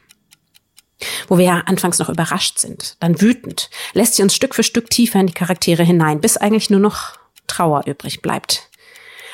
wo 1.26 1.37
wir 1.37 1.44
ja 1.44 1.62
anfangs 1.66 1.99
noch 1.99 2.08
überrascht 2.08 2.58
sind, 2.58 2.96
dann 3.00 3.20
wütend, 3.20 3.68
lässt 3.92 4.14
sie 4.14 4.23
uns 4.23 4.35
Stück 4.35 4.54
für 4.54 4.62
Stück 4.62 4.88
tiefer 4.88 5.20
in 5.20 5.26
die 5.26 5.35
Charaktere 5.35 5.82
hinein, 5.82 6.23
bis 6.23 6.38
eigentlich 6.38 6.70
nur 6.70 6.80
noch 6.80 7.18
Trauer 7.49 7.82
übrig 7.87 8.23
bleibt. 8.23 8.70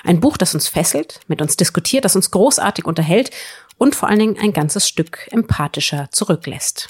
Ein 0.02 0.18
Buch, 0.18 0.36
das 0.36 0.54
uns 0.54 0.66
fesselt, 0.66 1.20
mit 1.28 1.40
uns 1.40 1.56
diskutiert, 1.56 2.04
das 2.04 2.16
uns 2.16 2.32
großartig 2.32 2.84
unterhält 2.84 3.30
und 3.78 3.94
vor 3.94 4.08
allen 4.08 4.18
Dingen 4.18 4.38
ein 4.40 4.52
ganzes 4.52 4.88
Stück 4.88 5.28
empathischer 5.30 6.08
zurücklässt. 6.10 6.88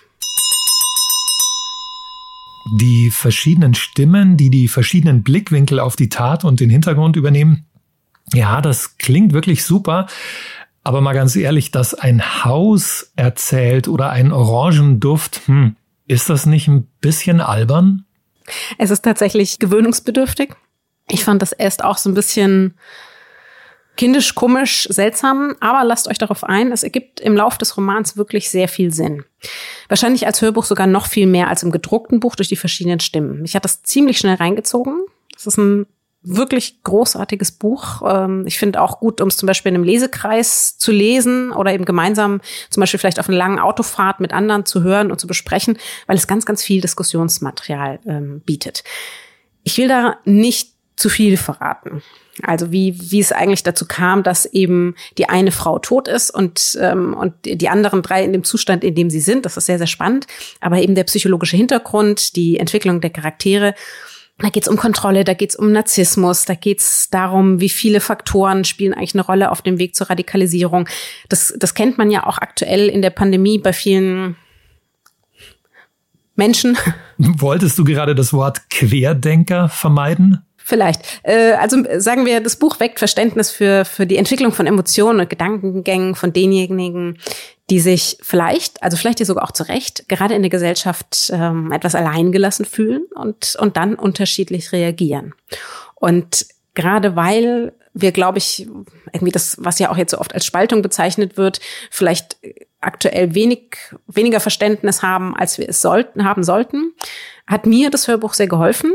Die 2.79 3.11
verschiedenen 3.11 3.75
Stimmen, 3.75 4.37
die 4.37 4.51
die 4.51 4.69
verschiedenen 4.69 5.23
Blickwinkel 5.23 5.81
auf 5.81 5.97
die 5.97 6.09
Tat 6.09 6.45
und 6.45 6.61
den 6.61 6.71
Hintergrund 6.71 7.17
übernehmen, 7.17 7.67
ja, 8.33 8.61
das 8.61 8.99
klingt 8.99 9.33
wirklich 9.33 9.65
super. 9.65 10.07
Aber 10.85 11.01
mal 11.01 11.13
ganz 11.13 11.37
ehrlich, 11.37 11.71
dass 11.71 11.95
ein 11.95 12.45
Haus 12.45 13.13
erzählt 13.15 13.89
oder 13.89 14.11
ein 14.11 14.33
Orangenduft, 14.33 15.43
hm, 15.47 15.77
ist 16.07 16.29
das 16.29 16.47
nicht 16.47 16.69
ein 16.69 16.89
bisschen 17.01 17.41
albern? 17.41 18.05
Es 18.79 18.91
ist 18.91 19.03
tatsächlich 19.03 19.59
gewöhnungsbedürftig. 19.59 20.55
Ich 21.09 21.25
fand 21.25 21.43
das 21.43 21.53
erst 21.53 21.85
auch 21.85 21.99
so 21.99 22.11
ein 22.11 22.15
bisschen 22.15 22.75
kindisch, 23.97 24.35
komisch, 24.35 24.87
seltsam, 24.91 25.55
aber 25.61 25.85
lasst 25.85 26.09
euch 26.09 26.19
darauf 26.19 26.45
ein, 26.45 26.73
es 26.73 26.83
ergibt 26.83 27.21
im 27.21 27.37
Lauf 27.37 27.59
des 27.59 27.77
Romans 27.77 28.17
wirklich 28.17 28.51
sehr 28.51 28.69
viel 28.69 28.93
Sinn. 28.93 29.25
Wahrscheinlich 29.89 30.27
als 30.27 30.41
Hörbuch 30.41 30.65
sogar 30.65 30.87
noch 30.87 31.07
viel 31.07 31.27
mehr 31.27 31.49
als 31.49 31.63
im 31.63 31.71
gedruckten 31.73 32.21
Buch 32.21 32.35
durch 32.37 32.49
die 32.49 32.57
verschiedenen 32.57 33.01
Stimmen. 33.01 33.43
Mich 33.43 33.55
hat 33.55 33.65
das 33.65 33.83
ziemlich 33.83 34.19
schnell 34.19 34.37
reingezogen. 34.37 35.05
Es 35.37 35.47
ist 35.47 35.59
ein 35.59 35.87
wirklich 36.23 36.83
großartiges 36.85 37.53
Buch. 37.53 38.03
Ähm, 38.07 38.45
ich 38.47 38.59
finde 38.59 38.81
auch 38.81 39.01
gut, 39.01 39.21
um 39.21 39.29
es 39.29 39.37
zum 39.37 39.47
Beispiel 39.47 39.71
in 39.71 39.77
einem 39.77 39.85
Lesekreis 39.85 40.79
zu 40.79 40.93
lesen 40.93 41.53
oder 41.53 41.73
eben 41.73 41.85
gemeinsam 41.85 42.41
zum 42.71 42.81
Beispiel 42.81 42.99
vielleicht 43.01 43.19
auf 43.19 43.29
einer 43.29 43.39
langen 43.39 43.59
Autofahrt 43.59 44.21
mit 44.21 44.33
anderen 44.33 44.65
zu 44.65 44.83
hören 44.83 45.11
und 45.11 45.21
zu 45.21 45.27
besprechen, 45.27 45.79
weil 46.07 46.17
es 46.17 46.29
ganz, 46.29 46.47
ganz 46.47 46.63
viel 46.63 46.81
Diskussionsmaterial 46.81 47.99
ähm, 48.07 48.41
bietet. 48.47 48.85
Ich 49.65 49.79
will 49.79 49.89
da 49.89 50.17
nicht 50.25 50.75
zu 50.97 51.09
viel 51.09 51.37
verraten. 51.37 52.03
Also 52.43 52.73
wie, 52.73 52.99
wie 53.11 53.21
es 53.21 53.33
eigentlich 53.33 53.63
dazu 53.63 53.87
kam, 53.87 54.23
dass 54.23 54.47
eben 54.47 54.95
die 55.19 55.29
eine 55.29 55.53
Frau 55.53 55.79
tot 55.79 56.09
ist 56.09 56.31
und, 56.31 56.79
ähm, 56.81 57.15
und 57.15 57.35
die 57.45 57.69
anderen 57.69 58.03
drei 58.03 58.25
in 58.25 58.33
dem 58.33 58.43
Zustand, 58.43 58.85
in 58.85 58.95
dem 58.95 59.11
sie 59.11 59.21
sind. 59.21 59.45
Das 59.45 59.57
ist 59.57 59.67
sehr, 59.67 59.79
sehr 59.79 59.87
spannend. 59.87 60.27
Aber 60.61 60.79
eben 60.79 60.95
der 60.95 61.05
psychologische 61.05 61.57
Hintergrund, 61.57 62.37
die 62.37 62.59
Entwicklung 62.59 63.01
der 63.01 63.11
Charaktere 63.11 63.75
da 64.39 64.49
geht 64.49 64.65
es 64.65 64.69
um 64.69 64.77
Kontrolle, 64.77 65.25
da 65.25 65.35
geht 65.35 65.51
es 65.51 65.57
um 65.57 65.71
Narzissmus, 65.71 66.45
da 66.45 66.55
geht 66.55 66.81
es 66.81 67.09
darum, 67.11 67.61
wie 67.61 67.69
viele 67.69 68.01
Faktoren 68.01 68.65
spielen 68.65 68.93
eigentlich 68.93 69.15
eine 69.15 69.25
Rolle 69.25 69.51
auf 69.51 69.63
dem 69.63 69.79
Weg 69.79 69.95
zur 69.95 70.11
Radikalisierung. 70.11 70.89
Das, 71.29 71.55
das 71.57 71.75
kennt 71.75 71.97
man 71.97 72.11
ja 72.11 72.27
auch 72.27 72.39
aktuell 72.39 72.89
in 72.89 73.03
der 73.03 73.11
Pandemie 73.11 73.59
bei 73.59 73.73
vielen 73.73 74.37
Menschen. 76.35 76.77
Wolltest 77.19 77.79
du 77.79 77.85
gerade 77.85 78.15
das 78.15 78.33
Wort 78.33 78.69
Querdenker 78.69 79.69
vermeiden? 79.69 80.45
Vielleicht. 80.65 81.03
Äh, 81.23 81.53
also 81.53 81.83
sagen 81.99 82.27
wir, 82.27 82.41
das 82.41 82.57
Buch 82.57 82.81
weckt 82.81 82.99
Verständnis 82.99 83.51
für, 83.51 83.85
für 83.85 84.07
die 84.07 84.17
Entwicklung 84.17 84.53
von 84.53 84.67
Emotionen 84.67 85.21
und 85.21 85.31
Gedankengängen 85.31 86.15
von 86.15 86.33
denjenigen, 86.33 87.19
die 87.71 87.81
sich 87.81 88.19
vielleicht, 88.23 88.83
also 88.83 88.97
vielleicht 88.97 89.21
ja 89.21 89.27
sogar 89.27 89.45
auch 89.45 89.53
zu 89.53 89.65
Recht, 89.65 90.09
gerade 90.09 90.35
in 90.35 90.43
der 90.43 90.51
Gesellschaft 90.51 91.31
ähm, 91.33 91.73
etwas 91.73 91.95
alleingelassen 91.95 92.65
fühlen 92.65 93.05
und, 93.15 93.57
und 93.59 93.77
dann 93.77 93.95
unterschiedlich 93.95 94.73
reagieren. 94.73 95.35
Und 95.95 96.47
gerade 96.75 97.17
weil 97.17 97.73
wir, 97.95 98.13
glaube 98.13 98.39
ich, 98.39 98.67
irgendwie 99.13 99.33
das, 99.33 99.57
was 99.59 99.79
ja 99.79 99.91
auch 99.91 99.97
jetzt 99.97 100.13
so 100.13 100.19
oft 100.19 100.35
als 100.35 100.47
Spaltung 100.47 100.81
bezeichnet 100.81 101.37
wird, 101.37 101.61
vielleicht 101.91 102.39
aktuell 102.81 103.35
wenig, 103.35 103.77
weniger 104.07 104.41
Verständnis 104.41 105.03
haben, 105.03 105.37
als 105.37 105.59
wir 105.59 105.69
es 105.69 105.83
sollten, 105.83 106.25
haben 106.25 106.43
sollten, 106.43 106.93
hat 107.47 107.67
mir 107.67 107.91
das 107.91 108.09
Hörbuch 108.09 108.35
sehr 108.35 108.49
geholfen 108.49 108.93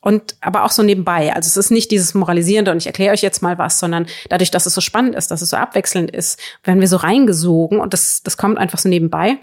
und 0.00 0.36
aber 0.40 0.64
auch 0.64 0.70
so 0.70 0.82
nebenbei. 0.82 1.34
Also 1.34 1.48
es 1.48 1.56
ist 1.56 1.70
nicht 1.70 1.90
dieses 1.90 2.14
Moralisierende 2.14 2.70
und 2.70 2.78
ich 2.78 2.86
erkläre 2.86 3.12
euch 3.12 3.22
jetzt 3.22 3.42
mal 3.42 3.58
was, 3.58 3.78
sondern 3.78 4.06
dadurch, 4.28 4.50
dass 4.50 4.66
es 4.66 4.74
so 4.74 4.80
spannend 4.80 5.14
ist, 5.14 5.30
dass 5.30 5.42
es 5.42 5.50
so 5.50 5.56
abwechselnd 5.56 6.10
ist, 6.10 6.38
werden 6.64 6.80
wir 6.80 6.88
so 6.88 6.96
reingesogen 6.96 7.80
und 7.80 7.92
das, 7.92 8.22
das 8.22 8.36
kommt 8.36 8.58
einfach 8.58 8.78
so 8.78 8.88
nebenbei. 8.88 9.38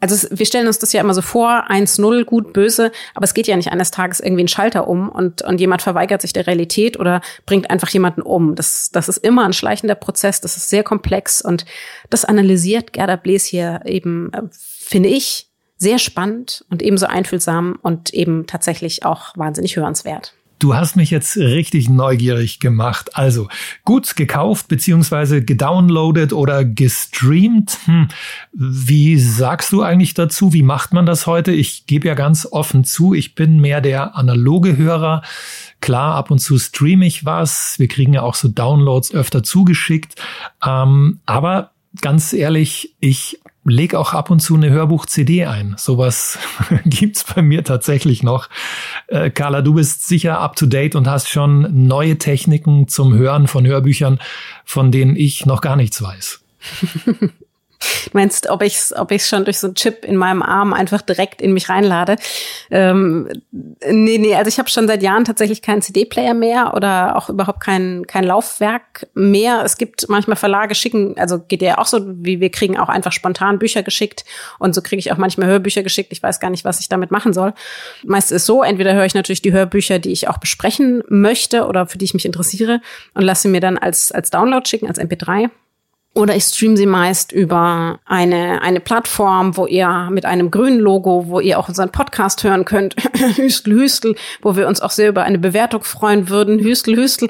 Also 0.00 0.14
es, 0.14 0.28
wir 0.30 0.46
stellen 0.46 0.66
uns 0.66 0.78
das 0.78 0.92
ja 0.94 1.02
immer 1.02 1.12
so 1.12 1.20
vor, 1.20 1.66
1-0, 1.68 2.24
gut, 2.24 2.54
böse, 2.54 2.90
aber 3.14 3.24
es 3.24 3.34
geht 3.34 3.46
ja 3.46 3.56
nicht 3.56 3.70
eines 3.70 3.90
Tages 3.90 4.18
irgendwie 4.18 4.44
ein 4.44 4.48
Schalter 4.48 4.88
um 4.88 5.10
und, 5.10 5.42
und 5.42 5.60
jemand 5.60 5.82
verweigert 5.82 6.22
sich 6.22 6.32
der 6.32 6.46
Realität 6.46 6.98
oder 6.98 7.20
bringt 7.44 7.70
einfach 7.70 7.90
jemanden 7.90 8.22
um. 8.22 8.54
Das, 8.54 8.90
das 8.90 9.08
ist 9.08 9.18
immer 9.18 9.44
ein 9.44 9.52
schleichender 9.52 9.94
Prozess, 9.94 10.40
das 10.40 10.56
ist 10.56 10.70
sehr 10.70 10.82
komplex 10.82 11.42
und 11.42 11.66
das 12.08 12.24
analysiert 12.24 12.94
Gerda 12.94 13.16
Blees 13.16 13.44
hier 13.44 13.82
eben, 13.84 14.32
äh, 14.32 14.42
finde 14.50 15.10
ich, 15.10 15.49
sehr 15.80 15.98
spannend 15.98 16.64
und 16.70 16.82
ebenso 16.82 17.06
einfühlsam 17.06 17.78
und 17.82 18.14
eben 18.14 18.46
tatsächlich 18.46 19.04
auch 19.04 19.36
wahnsinnig 19.36 19.76
hörenswert. 19.76 20.34
Du 20.60 20.74
hast 20.74 20.94
mich 20.94 21.10
jetzt 21.10 21.38
richtig 21.38 21.88
neugierig 21.88 22.60
gemacht. 22.60 23.16
Also 23.16 23.48
gut 23.86 24.14
gekauft 24.14 24.68
beziehungsweise 24.68 25.42
gedownloadet 25.42 26.34
oder 26.34 26.66
gestreamt. 26.66 27.78
Hm. 27.86 28.08
Wie 28.52 29.18
sagst 29.18 29.72
du 29.72 29.80
eigentlich 29.80 30.12
dazu? 30.12 30.52
Wie 30.52 30.62
macht 30.62 30.92
man 30.92 31.06
das 31.06 31.26
heute? 31.26 31.50
Ich 31.50 31.86
gebe 31.86 32.08
ja 32.08 32.14
ganz 32.14 32.46
offen 32.50 32.84
zu, 32.84 33.14
ich 33.14 33.34
bin 33.34 33.58
mehr 33.58 33.80
der 33.80 34.16
analoge 34.16 34.76
Hörer. 34.76 35.22
Klar, 35.80 36.14
ab 36.14 36.30
und 36.30 36.40
zu 36.40 36.58
streame 36.58 37.06
ich 37.06 37.24
was. 37.24 37.78
Wir 37.78 37.88
kriegen 37.88 38.12
ja 38.12 38.20
auch 38.20 38.34
so 38.34 38.48
Downloads 38.48 39.14
öfter 39.14 39.42
zugeschickt. 39.42 40.16
Ähm, 40.62 41.20
aber 41.24 41.70
ganz 42.02 42.34
ehrlich, 42.34 42.94
ich 43.00 43.40
leg 43.64 43.94
auch 43.94 44.14
ab 44.14 44.30
und 44.30 44.40
zu 44.40 44.54
eine 44.54 44.70
Hörbuch-CD 44.70 45.46
ein. 45.46 45.74
Sowas 45.76 46.38
gibt's 46.84 47.24
bei 47.24 47.42
mir 47.42 47.64
tatsächlich 47.64 48.22
noch. 48.22 48.48
Äh, 49.06 49.30
Carla, 49.30 49.62
du 49.62 49.74
bist 49.74 50.06
sicher 50.06 50.40
up 50.40 50.56
to 50.56 50.66
date 50.66 50.94
und 50.94 51.08
hast 51.08 51.28
schon 51.28 51.86
neue 51.86 52.18
Techniken 52.18 52.88
zum 52.88 53.14
Hören 53.14 53.46
von 53.46 53.66
Hörbüchern, 53.66 54.18
von 54.64 54.90
denen 54.92 55.16
ich 55.16 55.46
noch 55.46 55.60
gar 55.60 55.76
nichts 55.76 56.02
weiß. 56.02 56.40
Du 57.80 58.10
meinst, 58.12 58.48
ob 58.50 58.62
ich 58.62 58.76
es 58.76 58.96
ob 58.96 59.10
ich's 59.10 59.28
schon 59.28 59.44
durch 59.44 59.58
so 59.58 59.68
einen 59.68 59.74
Chip 59.74 60.04
in 60.04 60.16
meinem 60.16 60.42
Arm 60.42 60.72
einfach 60.72 61.02
direkt 61.02 61.40
in 61.40 61.52
mich 61.52 61.68
reinlade? 61.68 62.16
Ähm, 62.70 63.28
nee, 63.50 64.18
nee, 64.18 64.34
also 64.34 64.48
ich 64.48 64.58
habe 64.58 64.68
schon 64.68 64.86
seit 64.86 65.02
Jahren 65.02 65.24
tatsächlich 65.24 65.62
keinen 65.62 65.82
CD-Player 65.82 66.34
mehr 66.34 66.74
oder 66.74 67.16
auch 67.16 67.28
überhaupt 67.28 67.60
kein, 67.60 68.06
kein 68.06 68.24
Laufwerk 68.24 69.08
mehr. 69.14 69.62
Es 69.64 69.78
gibt 69.78 70.08
manchmal 70.08 70.36
Verlage 70.36 70.74
schicken, 70.74 71.16
also 71.18 71.38
geht 71.38 71.62
ja 71.62 71.78
auch 71.78 71.86
so, 71.86 72.00
wie 72.04 72.40
wir 72.40 72.50
kriegen 72.50 72.78
auch 72.78 72.88
einfach 72.88 73.12
spontan 73.12 73.58
Bücher 73.58 73.82
geschickt 73.82 74.24
und 74.58 74.74
so 74.74 74.82
kriege 74.82 75.00
ich 75.00 75.12
auch 75.12 75.18
manchmal 75.18 75.48
Hörbücher 75.48 75.82
geschickt. 75.82 76.12
Ich 76.12 76.22
weiß 76.22 76.40
gar 76.40 76.50
nicht, 76.50 76.64
was 76.64 76.80
ich 76.80 76.88
damit 76.88 77.10
machen 77.10 77.32
soll. 77.32 77.54
Meist 78.04 78.32
ist 78.32 78.46
so, 78.46 78.62
entweder 78.62 78.94
höre 78.94 79.04
ich 79.04 79.14
natürlich 79.14 79.42
die 79.42 79.52
Hörbücher, 79.52 79.98
die 79.98 80.12
ich 80.12 80.28
auch 80.28 80.38
besprechen 80.38 81.02
möchte 81.08 81.66
oder 81.66 81.86
für 81.86 81.98
die 81.98 82.04
ich 82.04 82.14
mich 82.14 82.26
interessiere 82.26 82.80
und 83.14 83.22
lasse 83.22 83.42
sie 83.42 83.48
mir 83.48 83.60
dann 83.60 83.78
als, 83.78 84.12
als 84.12 84.30
Download 84.30 84.68
schicken, 84.68 84.86
als 84.86 85.00
MP3 85.00 85.50
oder 86.12 86.34
ich 86.34 86.44
stream 86.44 86.76
sie 86.76 86.86
meist 86.86 87.30
über 87.30 88.00
eine, 88.04 88.62
eine 88.62 88.80
Plattform, 88.80 89.56
wo 89.56 89.66
ihr 89.66 90.08
mit 90.10 90.24
einem 90.24 90.50
grünen 90.50 90.80
Logo, 90.80 91.28
wo 91.28 91.38
ihr 91.38 91.58
auch 91.58 91.68
unseren 91.68 91.90
Podcast 91.90 92.42
hören 92.42 92.64
könnt. 92.64 92.96
Hüstel, 93.36 93.74
Hüstel, 93.74 94.16
wo 94.42 94.56
wir 94.56 94.66
uns 94.66 94.80
auch 94.80 94.90
sehr 94.90 95.08
über 95.08 95.22
eine 95.22 95.38
Bewertung 95.38 95.84
freuen 95.84 96.28
würden. 96.28 96.58
Hüstel, 96.58 96.96
Hüstel. 96.96 97.28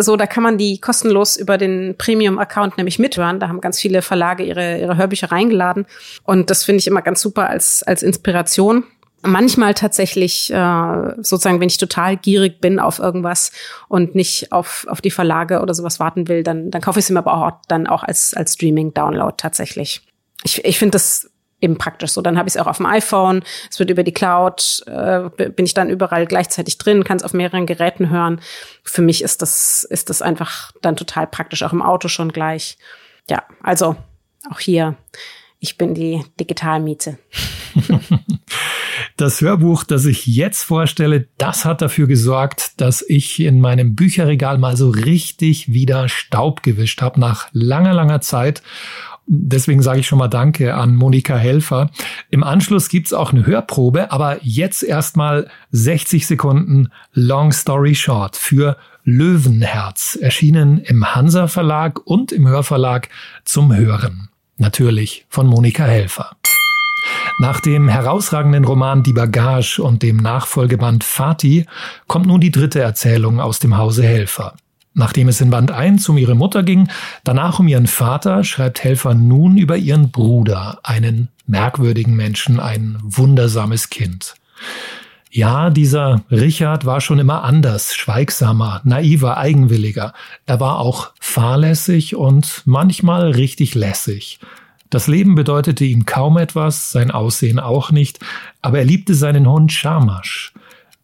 So, 0.00 0.16
da 0.16 0.26
kann 0.26 0.42
man 0.42 0.58
die 0.58 0.78
kostenlos 0.78 1.36
über 1.36 1.56
den 1.56 1.94
Premium-Account 1.96 2.76
nämlich 2.76 2.98
mithören. 2.98 3.40
Da 3.40 3.48
haben 3.48 3.62
ganz 3.62 3.80
viele 3.80 4.02
Verlage 4.02 4.42
ihre, 4.42 4.78
ihre 4.78 4.98
Hörbücher 4.98 5.32
reingeladen. 5.32 5.86
Und 6.24 6.50
das 6.50 6.64
finde 6.64 6.80
ich 6.80 6.86
immer 6.86 7.02
ganz 7.02 7.22
super 7.22 7.48
als, 7.48 7.82
als 7.82 8.02
Inspiration 8.02 8.84
manchmal 9.22 9.74
tatsächlich 9.74 10.52
äh, 10.52 11.12
sozusagen, 11.16 11.60
wenn 11.60 11.68
ich 11.68 11.78
total 11.78 12.16
gierig 12.16 12.60
bin 12.60 12.78
auf 12.78 12.98
irgendwas 12.98 13.52
und 13.88 14.14
nicht 14.14 14.52
auf, 14.52 14.86
auf 14.88 15.00
die 15.00 15.10
Verlage 15.10 15.60
oder 15.60 15.74
sowas 15.74 16.00
warten 16.00 16.28
will, 16.28 16.42
dann, 16.42 16.70
dann 16.70 16.82
kaufe 16.82 16.98
ich 16.98 17.06
es 17.06 17.10
mir 17.10 17.18
aber 17.18 17.34
auch 17.34 17.52
dann 17.68 17.86
auch 17.86 18.02
als, 18.02 18.34
als 18.34 18.54
Streaming-Download 18.54 19.34
tatsächlich. 19.36 20.02
Ich, 20.44 20.64
ich 20.64 20.78
finde 20.78 20.92
das 20.92 21.30
eben 21.60 21.76
praktisch 21.76 22.12
so. 22.12 22.22
Dann 22.22 22.38
habe 22.38 22.48
ich 22.48 22.54
es 22.54 22.60
auch 22.60 22.66
auf 22.66 22.76
dem 22.76 22.86
iPhone, 22.86 23.42
es 23.70 23.78
wird 23.78 23.90
über 23.90 24.04
die 24.04 24.12
Cloud, 24.12 24.84
äh, 24.86 25.28
bin 25.50 25.66
ich 25.66 25.74
dann 25.74 25.90
überall 25.90 26.26
gleichzeitig 26.26 26.78
drin, 26.78 27.04
kann 27.04 27.16
es 27.16 27.24
auf 27.24 27.32
mehreren 27.32 27.66
Geräten 27.66 28.10
hören. 28.10 28.40
Für 28.84 29.02
mich 29.02 29.22
ist 29.22 29.42
das, 29.42 29.82
ist 29.82 30.10
das 30.10 30.22
einfach 30.22 30.72
dann 30.82 30.96
total 30.96 31.26
praktisch, 31.26 31.62
auch 31.62 31.72
im 31.72 31.82
Auto 31.82 32.08
schon 32.08 32.32
gleich. 32.32 32.78
Ja, 33.28 33.42
also 33.62 33.96
auch 34.50 34.60
hier, 34.60 34.96
ich 35.60 35.76
bin 35.76 35.94
die 35.94 36.22
Digitalmiete. 36.38 37.18
Das 39.16 39.40
Hörbuch, 39.40 39.82
das 39.82 40.04
ich 40.04 40.28
jetzt 40.28 40.62
vorstelle, 40.62 41.26
das 41.38 41.64
hat 41.64 41.82
dafür 41.82 42.06
gesorgt, 42.06 42.80
dass 42.80 43.04
ich 43.06 43.40
in 43.40 43.60
meinem 43.60 43.96
Bücherregal 43.96 44.58
mal 44.58 44.76
so 44.76 44.90
richtig 44.90 45.72
wieder 45.72 46.08
Staub 46.08 46.62
gewischt 46.62 47.02
habe 47.02 47.18
nach 47.18 47.48
langer, 47.52 47.94
langer 47.94 48.20
Zeit. 48.20 48.62
Deswegen 49.26 49.82
sage 49.82 50.00
ich 50.00 50.06
schon 50.06 50.20
mal 50.20 50.28
Danke 50.28 50.74
an 50.74 50.94
Monika 50.94 51.36
Helfer. 51.36 51.90
Im 52.30 52.44
Anschluss 52.44 52.88
gibt's 52.88 53.12
auch 53.12 53.32
eine 53.32 53.44
Hörprobe, 53.44 54.12
aber 54.12 54.38
jetzt 54.42 54.84
erstmal 54.84 55.50
60 55.72 56.26
Sekunden 56.26 56.88
Long 57.12 57.52
Story 57.52 57.96
Short 57.96 58.36
für 58.36 58.76
Löwenherz, 59.02 60.16
erschienen 60.20 60.78
im 60.78 61.14
Hansa 61.14 61.48
Verlag 61.48 62.06
und 62.06 62.30
im 62.30 62.46
Hörverlag 62.46 63.08
zum 63.44 63.74
Hören. 63.74 64.28
Natürlich 64.58 65.24
von 65.28 65.46
Monika 65.46 65.84
Helfer. 65.84 66.32
Nach 67.38 67.60
dem 67.60 67.88
herausragenden 67.88 68.64
Roman 68.64 69.04
Die 69.04 69.12
Bagage 69.12 69.78
und 69.78 70.02
dem 70.02 70.16
Nachfolgeband 70.16 71.04
Fatih 71.04 71.66
kommt 72.08 72.26
nun 72.26 72.40
die 72.40 72.50
dritte 72.50 72.80
Erzählung 72.80 73.40
aus 73.40 73.60
dem 73.60 73.76
Hause 73.76 74.02
Helfer. 74.02 74.54
Nachdem 74.94 75.28
es 75.28 75.40
in 75.40 75.50
Band 75.50 75.70
1 75.70 76.08
um 76.08 76.18
ihre 76.18 76.34
Mutter 76.34 76.64
ging, 76.64 76.88
danach 77.22 77.60
um 77.60 77.68
ihren 77.68 77.86
Vater, 77.86 78.42
schreibt 78.42 78.82
Helfer 78.82 79.14
nun 79.14 79.56
über 79.56 79.76
ihren 79.76 80.10
Bruder, 80.10 80.80
einen 80.82 81.28
merkwürdigen 81.46 82.16
Menschen, 82.16 82.58
ein 82.58 82.98
wundersames 83.02 83.90
Kind. 83.90 84.34
Ja, 85.38 85.70
dieser 85.70 86.24
Richard 86.32 86.84
war 86.84 87.00
schon 87.00 87.20
immer 87.20 87.44
anders, 87.44 87.94
schweigsamer, 87.94 88.80
naiver, 88.82 89.36
eigenwilliger. 89.36 90.12
Er 90.46 90.58
war 90.58 90.80
auch 90.80 91.12
fahrlässig 91.20 92.16
und 92.16 92.62
manchmal 92.64 93.30
richtig 93.30 93.76
lässig. 93.76 94.40
Das 94.90 95.06
Leben 95.06 95.36
bedeutete 95.36 95.84
ihm 95.84 96.06
kaum 96.06 96.38
etwas, 96.38 96.90
sein 96.90 97.12
Aussehen 97.12 97.60
auch 97.60 97.92
nicht, 97.92 98.18
aber 98.62 98.80
er 98.80 98.84
liebte 98.84 99.14
seinen 99.14 99.48
Hund 99.48 99.70
Shamash. 99.70 100.54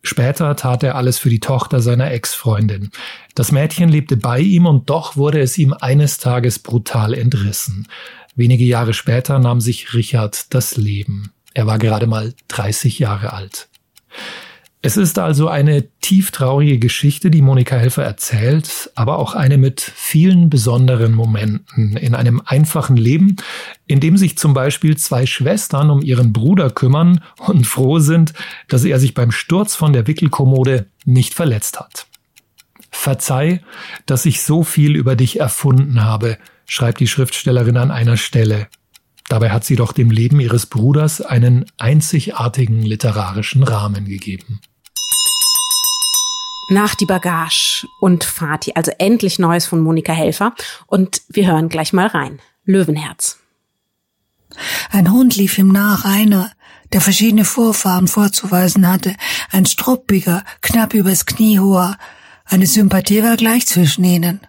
Später 0.03 0.57
tat 0.57 0.83
er 0.83 0.97
alles 0.97 1.21
für 1.21 1.31
die 1.31 1.39
Tochter 1.39 1.79
seiner 1.79 2.11
Ex-Freundin. 2.11 2.91
Das 3.37 3.53
Mädchen 3.53 3.89
lebte 3.89 4.17
bei 4.17 4.41
ihm 4.41 4.67
und 4.67 4.91
doch 4.91 5.17
wurde 5.17 5.39
es 5.43 5.57
ihm 5.59 5.75
eines 5.75 6.19
Tages 6.19 6.59
brutal 6.59 7.15
entrissen. 7.15 7.87
Wenige 8.35 8.65
Jahre 8.65 8.95
später 8.95 9.39
nahm 9.39 9.61
sich 9.61 9.95
Richard 9.95 10.53
das 10.53 10.77
Leben. 10.77 11.31
Er 11.55 11.69
war 11.69 11.79
gerade 11.79 12.09
mal 12.09 12.35
30 12.49 12.99
Jahre 12.99 13.33
alt. 13.33 13.69
Es 14.87 14.99
ist 14.99 15.19
also 15.19 15.49
eine 15.49 15.89
tieftraurige 16.03 16.79
Geschichte, 16.79 17.31
die 17.31 17.41
Monika 17.41 17.75
Helfer 17.75 18.05
erzählt, 18.05 18.91
aber 18.95 19.19
auch 19.19 19.35
eine 19.35 19.57
mit 19.57 19.81
vielen 19.81 20.51
besonderen 20.51 21.15
Momenten 21.15 21.97
in 21.97 22.15
einem 22.15 22.43
einfachen 22.45 22.99
Leben, 22.99 23.37
in 23.87 24.01
dem 24.01 24.19
sich 24.19 24.37
zum 24.37 24.53
Beispiel 24.53 24.99
zwei 24.99 25.25
Schwestern 25.25 25.89
um 25.89 26.03
ihren 26.03 26.35
Bruder 26.35 26.69
kümmern 26.69 27.23
und 27.39 27.67
froh 27.67 27.99
sind, 27.99 28.35
dass 28.69 28.85
er 28.85 29.01
sich 29.01 29.15
beim 29.15 29.31
Sturz 29.31 29.75
von 29.75 29.95
der 29.95 30.07
Wickelkommode 30.07 30.85
nicht 31.07 31.33
verletzt 31.33 31.81
hat. 31.81 32.07
Verzeih, 32.91 33.63
dass 34.05 34.27
ich 34.27 34.43
so 34.43 34.65
viel 34.65 34.97
über 34.97 35.17
dich 35.17 35.41
erfunden 35.41 36.05
habe, 36.05 36.37
schreibt 36.67 37.01
die 37.01 37.09
Schriftstellerin 37.09 37.79
an 37.79 37.91
einer 37.91 38.19
Stelle. 38.19 38.69
Dabei 39.35 39.51
hat 39.51 39.65
sie 39.65 39.75
doch 39.75 39.91
dem 39.91 40.13
Leben 40.13 40.39
ihres 40.39 40.67
Bruders 40.67 41.21
einen 41.21 41.65
einzigartigen 41.77 42.83
literarischen 42.83 43.65
Rahmen 43.65 44.05
gegeben 44.05 44.61
nach 46.71 46.95
die 46.95 47.05
Bagage 47.05 47.89
und 47.99 48.23
Fati, 48.23 48.73
also 48.77 48.93
endlich 48.99 49.41
Neues 49.41 49.67
von 49.67 49.81
Monika 49.81 50.13
Helfer. 50.13 50.55
Und 50.87 51.21
wir 51.29 51.49
hören 51.49 51.69
gleich 51.69 51.93
mal 51.93 52.07
rein. 52.07 52.39
Löwenherz. 52.65 53.41
Ein 54.91 55.11
Hund 55.11 55.35
lief 55.35 55.59
ihm 55.59 55.69
nach, 55.69 56.05
einer, 56.05 56.53
der 56.93 57.01
verschiedene 57.01 57.45
Vorfahren 57.45 58.07
vorzuweisen 58.07 58.89
hatte, 58.89 59.15
ein 59.51 59.67
struppiger, 59.67 60.45
knapp 60.61 60.95
übers 60.95 61.27
Knie 61.27 61.59
hoher. 61.59 61.99
Eine 62.45 62.67
Sympathie 62.67 63.25
war 63.25 63.37
gleich 63.37 63.67
zwischen 63.67 64.05
ihnen. 64.05 64.41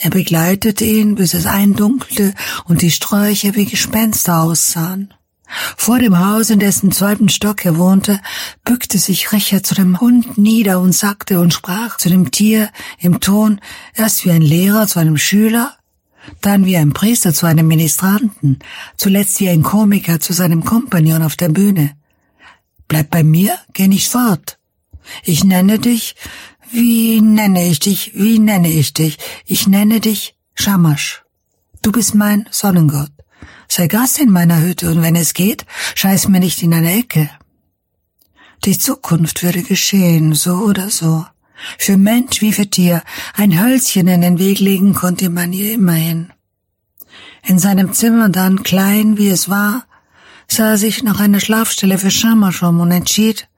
Er 0.00 0.10
begleitete 0.10 0.84
ihn, 0.84 1.16
bis 1.16 1.34
es 1.34 1.46
eindunkelte 1.46 2.32
und 2.66 2.82
die 2.82 2.90
Sträucher 2.90 3.56
wie 3.56 3.64
Gespenster 3.64 4.42
aussahen. 4.42 5.12
Vor 5.76 5.98
dem 5.98 6.18
Haus, 6.18 6.50
in 6.50 6.60
dessen 6.60 6.92
zweiten 6.92 7.28
Stock 7.28 7.64
er 7.64 7.78
wohnte, 7.78 8.20
bückte 8.64 8.98
sich 8.98 9.32
Richard 9.32 9.66
zu 9.66 9.74
dem 9.74 10.00
Hund 10.00 10.38
nieder 10.38 10.80
und 10.80 10.92
sagte 10.92 11.40
und 11.40 11.52
sprach 11.52 11.96
zu 11.96 12.10
dem 12.10 12.30
Tier 12.30 12.70
im 13.00 13.18
Ton 13.20 13.60
erst 13.94 14.24
wie 14.24 14.30
ein 14.30 14.42
Lehrer 14.42 14.86
zu 14.86 15.00
einem 15.00 15.16
Schüler, 15.16 15.74
dann 16.42 16.64
wie 16.66 16.76
ein 16.76 16.92
Priester 16.92 17.32
zu 17.32 17.46
einem 17.46 17.66
Ministranten, 17.66 18.58
zuletzt 18.96 19.40
wie 19.40 19.48
ein 19.48 19.62
Komiker 19.62 20.20
zu 20.20 20.32
seinem 20.32 20.64
Kompagnon 20.64 21.22
auf 21.22 21.34
der 21.34 21.48
Bühne. 21.48 21.92
Bleib 22.86 23.10
bei 23.10 23.24
mir, 23.24 23.58
geh 23.72 23.88
nicht 23.88 24.08
fort. 24.08 24.58
Ich 25.24 25.42
nenne 25.42 25.78
dich, 25.78 26.14
wie 26.70 27.20
nenne 27.20 27.66
ich 27.68 27.80
dich, 27.80 28.12
wie 28.14 28.38
nenne 28.38 28.68
ich 28.68 28.92
dich? 28.92 29.18
Ich 29.46 29.66
nenne 29.66 30.00
dich 30.00 30.36
Shamash. 30.54 31.22
Du 31.82 31.92
bist 31.92 32.14
mein 32.14 32.48
Sonnengott. 32.50 33.12
Sei 33.68 33.86
Gast 33.86 34.18
in 34.18 34.30
meiner 34.30 34.60
Hütte 34.62 34.90
und 34.90 35.02
wenn 35.02 35.16
es 35.16 35.34
geht, 35.34 35.66
scheiß 35.94 36.28
mir 36.28 36.40
nicht 36.40 36.62
in 36.62 36.74
eine 36.74 36.98
Ecke. 36.98 37.30
Die 38.64 38.76
Zukunft 38.78 39.42
würde 39.42 39.62
geschehen, 39.62 40.34
so 40.34 40.56
oder 40.56 40.90
so. 40.90 41.26
Für 41.78 41.96
Mensch 41.96 42.40
wie 42.40 42.52
für 42.52 42.68
Tier, 42.68 43.02
ein 43.34 43.60
Hölzchen 43.60 44.08
in 44.08 44.20
den 44.20 44.38
Weg 44.38 44.58
legen 44.60 44.94
konnte 44.94 45.28
man 45.28 45.52
ihr 45.52 45.72
immerhin. 45.72 46.32
In 47.46 47.58
seinem 47.58 47.92
Zimmer 47.92 48.28
dann, 48.28 48.62
klein 48.62 49.16
wie 49.16 49.28
es 49.28 49.48
war, 49.48 49.84
sah 50.48 50.70
er 50.70 50.78
sich 50.78 51.02
nach 51.02 51.20
einer 51.20 51.40
Schlafstelle 51.40 51.98
für 51.98 52.10
Schamaschum 52.10 52.80
und 52.80 52.90
entschied, 52.90 53.48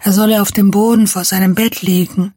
er 0.00 0.12
solle 0.12 0.42
auf 0.42 0.52
dem 0.52 0.70
Boden 0.70 1.06
vor 1.06 1.24
seinem 1.24 1.54
Bett 1.54 1.82
liegen, 1.82 2.34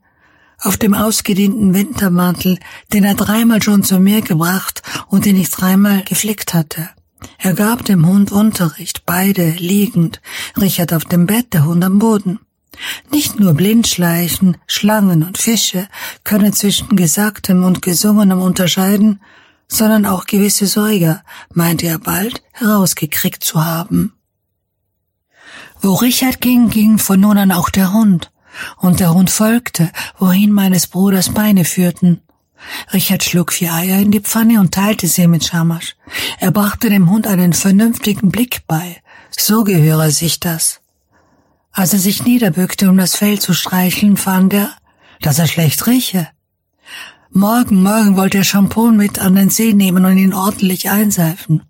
auf 0.65 0.77
dem 0.77 0.93
ausgedehnten 0.93 1.73
Wintermantel, 1.73 2.57
den 2.91 3.03
er 3.03 3.15
dreimal 3.15 3.61
schon 3.61 3.83
zu 3.83 3.99
mir 3.99 4.21
gebracht 4.21 4.81
und 5.07 5.25
den 5.25 5.35
ich 5.35 5.51
dreimal 5.51 6.03
geflickt 6.03 6.53
hatte. 6.53 6.89
Er 7.37 7.53
gab 7.53 7.85
dem 7.85 8.07
Hund 8.07 8.31
Unterricht, 8.31 9.03
beide 9.05 9.51
liegend, 9.51 10.21
Richard 10.59 10.93
auf 10.93 11.05
dem 11.05 11.25
Bett, 11.25 11.53
der 11.53 11.65
Hund 11.65 11.83
am 11.83 11.99
Boden. 11.99 12.39
Nicht 13.11 13.39
nur 13.39 13.53
Blindschleichen, 13.53 14.57
Schlangen 14.67 15.23
und 15.23 15.37
Fische 15.37 15.87
können 16.23 16.53
zwischen 16.53 16.95
Gesagtem 16.95 17.63
und 17.63 17.81
Gesungenem 17.81 18.41
unterscheiden, 18.41 19.21
sondern 19.67 20.05
auch 20.05 20.25
gewisse 20.25 20.67
Säuger, 20.67 21.23
meinte 21.53 21.87
er 21.87 21.99
bald, 21.99 22.43
herausgekriegt 22.51 23.43
zu 23.43 23.65
haben. 23.65 24.13
Wo 25.81 25.93
Richard 25.93 26.41
ging, 26.41 26.69
ging 26.69 26.97
von 26.97 27.19
nun 27.19 27.37
an 27.37 27.51
auch 27.51 27.69
der 27.69 27.93
Hund, 27.93 28.31
und 28.77 28.99
der 28.99 29.13
Hund 29.13 29.29
folgte, 29.29 29.91
wohin 30.17 30.51
meines 30.51 30.87
Bruders 30.87 31.29
Beine 31.29 31.65
führten. 31.65 32.21
Richard 32.93 33.23
schlug 33.23 33.53
vier 33.53 33.73
Eier 33.73 33.99
in 33.99 34.11
die 34.11 34.21
Pfanne 34.21 34.59
und 34.59 34.73
teilte 34.73 35.07
sie 35.07 35.27
mit 35.27 35.45
Schamasch. 35.45 35.95
Er 36.39 36.51
brachte 36.51 36.89
dem 36.89 37.09
Hund 37.09 37.27
einen 37.27 37.53
vernünftigen 37.53 38.29
Blick 38.29 38.63
bei. 38.67 38.97
So 39.37 39.63
gehöre 39.63 40.11
sich 40.11 40.39
das. 40.39 40.81
Als 41.71 41.93
er 41.93 41.99
sich 41.99 42.23
niederbückte, 42.23 42.89
um 42.89 42.97
das 42.97 43.15
Fell 43.15 43.39
zu 43.39 43.53
streicheln, 43.53 44.17
fand 44.17 44.53
er, 44.53 44.71
dass 45.21 45.39
er 45.39 45.47
schlecht 45.47 45.85
rieche. 45.87 46.27
Morgen, 47.31 47.83
morgen 47.83 48.15
wollte 48.15 48.37
er 48.37 48.43
Shampoo 48.45 48.91
mit 48.91 49.19
an 49.19 49.35
den 49.35 49.49
See 49.49 49.73
nehmen 49.73 50.05
und 50.05 50.17
ihn 50.17 50.33
ordentlich 50.33 50.89
einseifen. 50.89 51.63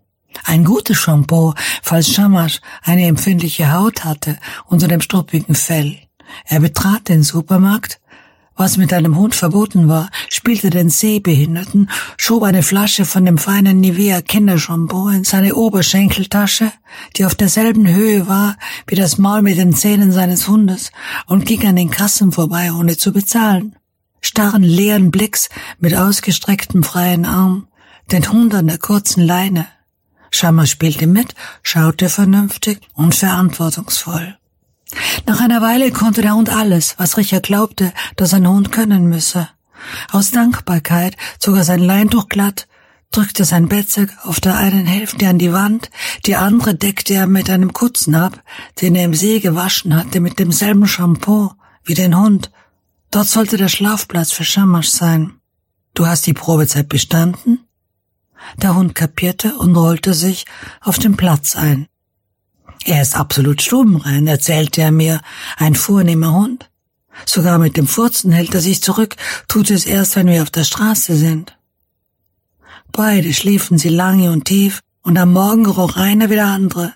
Ein 0.44 0.64
gutes 0.64 0.98
Shampoo, 0.98 1.56
falls 1.82 2.14
Shamash 2.14 2.62
eine 2.84 3.08
empfindliche 3.08 3.72
Haut 3.74 4.04
hatte 4.04 4.38
unter 4.68 4.88
dem 4.88 5.02
struppigen 5.02 5.56
Fell. 5.56 5.98
Er 6.46 6.60
betrat 6.60 7.10
den 7.10 7.24
Supermarkt, 7.24 8.00
was 8.56 8.78
mit 8.78 8.94
einem 8.94 9.18
Hund 9.18 9.36
verboten 9.36 9.90
war, 9.90 10.10
spielte 10.30 10.70
den 10.70 10.90
Sehbehinderten, 10.90 11.90
schob 12.18 12.44
eine 12.44 12.64
Flasche 12.64 13.04
von 13.04 13.26
dem 13.26 13.38
feinen 13.38 13.82
Nivea 13.82 14.22
Kindershampoo 14.22 15.10
in 15.10 15.26
seine 15.26 15.56
Oberschenkeltasche, 15.56 16.72
die 17.18 17.26
auf 17.26 17.36
derselben 17.36 17.88
Höhe 17.88 18.28
war 18.28 18.56
wie 18.88 18.96
das 18.96 19.18
Maul 19.18 19.42
mit 19.42 19.58
den 19.58 19.74
Zähnen 19.74 20.12
seines 20.12 20.48
Hundes, 20.48 20.92
und 21.26 21.46
ging 21.46 21.68
an 21.68 21.76
den 21.76 21.92
Kassen 21.92 22.32
vorbei, 22.32 22.72
ohne 22.72 22.96
zu 22.96 23.12
bezahlen. 23.12 23.76
Starren 24.22 24.64
leeren 24.64 25.12
Blicks 25.12 25.50
mit 25.80 25.96
ausgestrecktem 25.96 26.84
freien 26.84 27.26
Arm, 27.26 27.68
den 28.12 28.32
Hund 28.32 28.54
an 28.54 28.68
der 28.68 28.78
kurzen 28.78 29.22
Leine. 29.22 29.68
Schammer 30.32 30.66
spielte 30.66 31.08
mit, 31.08 31.36
schaute 31.62 32.10
vernünftig 32.10 32.80
und 32.94 33.16
verantwortungsvoll. 33.16 34.38
Nach 35.26 35.40
einer 35.42 35.62
Weile 35.62 35.92
konnte 35.92 36.22
der 36.22 36.36
Hund 36.36 36.50
alles, 36.50 36.96
was 36.98 37.18
Richard 37.18 37.44
glaubte, 37.44 37.94
dass 38.16 38.34
ein 38.34 38.48
Hund 38.48 38.72
können 38.72 39.08
müsse. 39.08 39.50
Aus 40.12 40.32
Dankbarkeit 40.32 41.16
zog 41.40 41.58
er 41.58 41.64
sein 41.64 41.80
Leintuch 41.80 42.30
glatt, 42.30 42.68
drückte 43.12 43.46
sein 43.46 43.70
Bettzeug 43.70 44.10
auf 44.24 44.40
der 44.40 44.58
einen 44.58 44.86
Hälfte 44.86 45.28
an 45.28 45.38
die 45.38 45.54
Wand, 45.54 45.90
die 46.26 46.36
andere 46.36 46.76
deckte 46.76 47.14
er 47.14 47.28
mit 47.28 47.50
einem 47.50 47.74
Kutzen 47.74 48.16
ab, 48.16 48.44
den 48.82 48.96
er 48.96 49.06
im 49.06 49.14
See 49.14 49.40
gewaschen 49.40 49.96
hatte, 49.96 50.20
mit 50.20 50.40
demselben 50.40 50.88
Shampoo 50.88 51.52
wie 51.84 51.94
den 51.94 52.18
Hund. 52.18 52.52
Dort 53.12 53.28
sollte 53.28 53.58
der 53.58 53.70
Schlafplatz 53.70 54.32
für 54.32 54.44
Schamasch 54.44 54.90
sein. 54.90 55.34
Du 55.94 56.08
hast 56.08 56.28
die 56.28 56.34
Probezeit 56.34 56.90
bestanden? 56.90 57.60
Der 58.62 58.76
Hund 58.76 58.96
kapierte 58.96 59.56
und 59.58 59.76
rollte 59.76 60.14
sich 60.14 60.46
auf 60.82 61.00
den 61.00 61.16
Platz 61.16 61.56
ein. 61.56 61.88
Er 62.88 63.02
ist 63.02 63.16
absolut 63.16 63.64
stubenrein, 63.64 64.28
erzählte 64.28 64.82
er 64.82 64.92
mir, 64.92 65.20
ein 65.58 65.74
vornehmer 65.74 66.34
Hund. 66.34 66.70
Sogar 67.26 67.58
mit 67.58 67.78
dem 67.78 67.88
Furzen 67.88 68.32
hält 68.32 68.54
er 68.54 68.62
sich 68.62 68.84
zurück, 68.84 69.16
tut 69.48 69.72
es 69.72 69.88
erst, 69.88 70.16
wenn 70.16 70.28
wir 70.28 70.44
auf 70.44 70.52
der 70.52 70.66
Straße 70.66 71.16
sind. 71.16 71.58
Beide 72.92 73.34
schliefen 73.34 73.80
sie 73.80 73.90
lange 73.90 74.32
und 74.32 74.46
tief, 74.46 74.82
und 75.02 75.18
am 75.18 75.34
Morgen 75.34 75.66
roch 75.66 75.98
einer 75.98 76.30
wie 76.30 76.36
der 76.36 76.46
andere. 76.46 76.94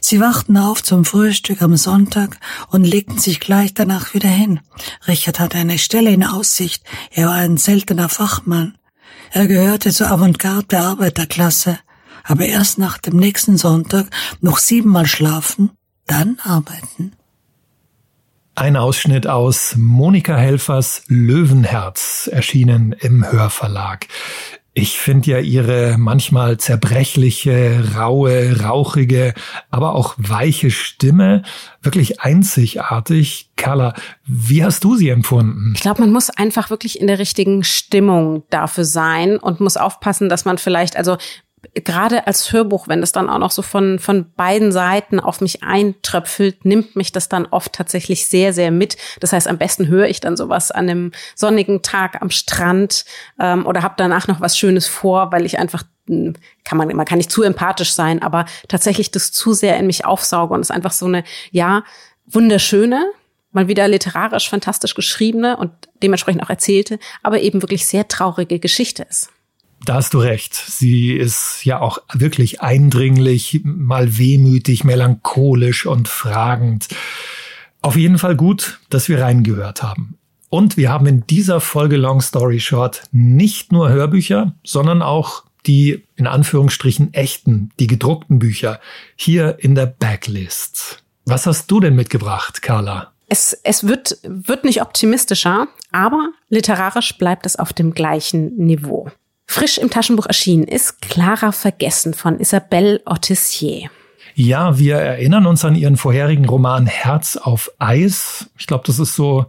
Sie 0.00 0.20
wachten 0.20 0.56
auf 0.56 0.82
zum 0.82 1.04
Frühstück 1.04 1.62
am 1.62 1.76
Sonntag 1.76 2.38
und 2.68 2.84
legten 2.84 3.18
sich 3.18 3.38
gleich 3.38 3.72
danach 3.72 4.14
wieder 4.14 4.28
hin. 4.28 4.58
Richard 5.06 5.38
hatte 5.38 5.58
eine 5.58 5.78
Stelle 5.78 6.10
in 6.10 6.24
Aussicht, 6.24 6.82
er 7.12 7.28
war 7.28 7.34
ein 7.34 7.56
seltener 7.56 8.08
Fachmann. 8.08 8.76
Er 9.30 9.46
gehörte 9.46 9.92
zur 9.92 10.10
Avantgarde 10.10 10.66
der 10.66 10.82
Arbeiterklasse 10.82 11.78
aber 12.24 12.46
erst 12.46 12.78
nach 12.78 12.98
dem 12.98 13.16
nächsten 13.16 13.56
Sonntag 13.56 14.06
noch 14.40 14.58
siebenmal 14.58 15.06
schlafen, 15.06 15.70
dann 16.06 16.38
arbeiten. 16.42 17.12
Ein 18.54 18.76
Ausschnitt 18.76 19.26
aus 19.26 19.74
Monika 19.78 20.36
Helfers 20.36 21.04
Löwenherz 21.06 22.28
erschienen 22.30 22.92
im 22.98 23.24
Hörverlag. 23.24 24.06
Ich 24.72 24.98
finde 24.98 25.32
ja 25.32 25.38
ihre 25.38 25.96
manchmal 25.98 26.58
zerbrechliche, 26.58 27.96
raue, 27.96 28.60
rauchige, 28.60 29.34
aber 29.70 29.94
auch 29.94 30.14
weiche 30.16 30.70
Stimme 30.70 31.42
wirklich 31.82 32.20
einzigartig. 32.20 33.50
Carla, 33.56 33.94
wie 34.26 34.64
hast 34.64 34.84
du 34.84 34.94
sie 34.94 35.08
empfunden? 35.08 35.72
Ich 35.74 35.82
glaube, 35.82 36.02
man 36.02 36.12
muss 36.12 36.30
einfach 36.30 36.70
wirklich 36.70 37.00
in 37.00 37.08
der 37.08 37.18
richtigen 37.18 37.64
Stimmung 37.64 38.44
dafür 38.50 38.84
sein 38.84 39.38
und 39.38 39.60
muss 39.60 39.76
aufpassen, 39.76 40.28
dass 40.28 40.44
man 40.44 40.56
vielleicht, 40.56 40.96
also 40.96 41.16
gerade 41.74 42.26
als 42.26 42.52
Hörbuch, 42.52 42.88
wenn 42.88 43.02
es 43.02 43.12
dann 43.12 43.28
auch 43.28 43.38
noch 43.38 43.50
so 43.50 43.62
von, 43.62 43.98
von 43.98 44.32
beiden 44.34 44.72
Seiten 44.72 45.20
auf 45.20 45.40
mich 45.40 45.62
eintröpfelt, 45.62 46.64
nimmt 46.64 46.96
mich 46.96 47.12
das 47.12 47.28
dann 47.28 47.46
oft 47.46 47.72
tatsächlich 47.72 48.26
sehr, 48.26 48.52
sehr 48.52 48.70
mit. 48.70 48.96
Das 49.20 49.32
heißt, 49.32 49.46
am 49.46 49.58
besten 49.58 49.88
höre 49.88 50.08
ich 50.08 50.20
dann 50.20 50.36
sowas 50.36 50.70
an 50.70 50.88
einem 50.88 51.12
sonnigen 51.34 51.82
Tag 51.82 52.20
am 52.22 52.30
Strand 52.30 53.04
ähm, 53.38 53.66
oder 53.66 53.82
habe 53.82 53.94
danach 53.96 54.26
noch 54.26 54.40
was 54.40 54.56
Schönes 54.56 54.86
vor, 54.86 55.32
weil 55.32 55.44
ich 55.44 55.58
einfach 55.58 55.84
hm, 56.08 56.34
kann 56.64 56.78
man, 56.78 56.88
man 56.96 57.06
kann 57.06 57.18
nicht 57.18 57.30
zu 57.30 57.42
empathisch 57.42 57.92
sein, 57.92 58.22
aber 58.22 58.46
tatsächlich 58.68 59.10
das 59.10 59.32
zu 59.32 59.52
sehr 59.52 59.76
in 59.78 59.86
mich 59.86 60.04
aufsauge 60.04 60.54
und 60.54 60.60
es 60.60 60.70
einfach 60.70 60.92
so 60.92 61.06
eine, 61.06 61.24
ja, 61.50 61.84
wunderschöne, 62.26 63.10
mal 63.52 63.68
wieder 63.68 63.88
literarisch 63.88 64.48
fantastisch 64.48 64.94
geschriebene 64.94 65.56
und 65.56 65.72
dementsprechend 66.02 66.42
auch 66.42 66.50
erzählte, 66.50 66.98
aber 67.22 67.40
eben 67.40 67.62
wirklich 67.62 67.86
sehr 67.86 68.08
traurige 68.08 68.58
Geschichte 68.58 69.04
ist. 69.08 69.30
Da 69.84 69.94
hast 69.94 70.14
du 70.14 70.18
recht. 70.18 70.54
Sie 70.54 71.12
ist 71.12 71.64
ja 71.64 71.80
auch 71.80 71.98
wirklich 72.12 72.60
eindringlich, 72.60 73.60
mal 73.64 74.18
wehmütig, 74.18 74.84
melancholisch 74.84 75.86
und 75.86 76.08
fragend. 76.08 76.88
Auf 77.80 77.96
jeden 77.96 78.18
Fall 78.18 78.36
gut, 78.36 78.78
dass 78.90 79.08
wir 79.08 79.22
reingehört 79.22 79.82
haben. 79.82 80.18
Und 80.50 80.76
wir 80.76 80.90
haben 80.90 81.06
in 81.06 81.26
dieser 81.26 81.60
Folge 81.60 81.96
Long 81.96 82.20
Story 82.20 82.60
Short 82.60 83.04
nicht 83.12 83.72
nur 83.72 83.88
Hörbücher, 83.88 84.54
sondern 84.64 85.00
auch 85.00 85.44
die 85.66 86.04
in 86.16 86.26
Anführungsstrichen 86.26 87.14
echten, 87.14 87.70
die 87.78 87.86
gedruckten 87.86 88.38
Bücher 88.38 88.80
hier 89.16 89.56
in 89.60 89.74
der 89.74 89.86
Backlist. 89.86 91.02
Was 91.24 91.46
hast 91.46 91.70
du 91.70 91.80
denn 91.80 91.94
mitgebracht, 91.94 92.62
Carla? 92.62 93.12
Es, 93.28 93.52
es 93.62 93.86
wird, 93.86 94.18
wird 94.24 94.64
nicht 94.64 94.82
optimistischer, 94.82 95.68
aber 95.92 96.30
literarisch 96.48 97.16
bleibt 97.16 97.46
es 97.46 97.56
auf 97.56 97.72
dem 97.72 97.94
gleichen 97.94 98.56
Niveau. 98.56 99.08
Frisch 99.52 99.78
im 99.78 99.90
Taschenbuch 99.90 100.26
erschienen 100.26 100.62
ist 100.62 101.02
Clara 101.02 101.50
Vergessen 101.50 102.14
von 102.14 102.38
Isabelle 102.38 103.02
Ortizier. 103.04 103.90
Ja, 104.36 104.78
wir 104.78 104.94
erinnern 104.94 105.44
uns 105.44 105.64
an 105.64 105.74
ihren 105.74 105.96
vorherigen 105.96 106.44
Roman 106.44 106.86
Herz 106.86 107.36
auf 107.36 107.72
Eis. 107.80 108.48
Ich 108.56 108.68
glaube, 108.68 108.84
das 108.86 109.00
ist 109.00 109.16
so 109.16 109.46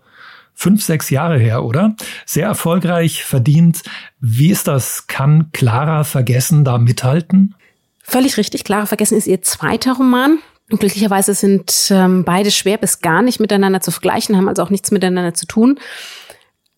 fünf, 0.56 0.82
sechs 0.82 1.12
Jahre 1.12 1.38
her, 1.38 1.64
oder? 1.64 1.96
Sehr 2.26 2.48
erfolgreich, 2.48 3.24
verdient. 3.24 3.84
Wie 4.20 4.50
ist 4.50 4.68
das? 4.68 5.06
Kann 5.06 5.52
Clara 5.52 6.04
Vergessen 6.04 6.64
da 6.64 6.80
mithalten? 6.80 7.54
Völlig 8.02 8.38
richtig. 8.38 8.64
Clara 8.64 8.88
Vergessen 8.88 9.20
ist 9.20 9.28
ihr 9.28 9.44
zweiter 9.44 9.94
Roman. 9.94 10.40
Und 10.72 10.80
glücklicherweise 10.80 11.36
sind 11.36 11.92
ähm, 11.92 12.24
beide 12.24 12.50
schwer 12.50 12.78
bis 12.78 13.02
gar 13.02 13.22
nicht 13.22 13.40
miteinander 13.40 13.82
zu 13.82 13.92
vergleichen, 13.92 14.36
haben 14.36 14.50
also 14.50 14.64
auch 14.64 14.72
nichts 14.72 14.90
miteinander 14.90 15.36
zu 15.36 15.46
tun. 15.46 15.80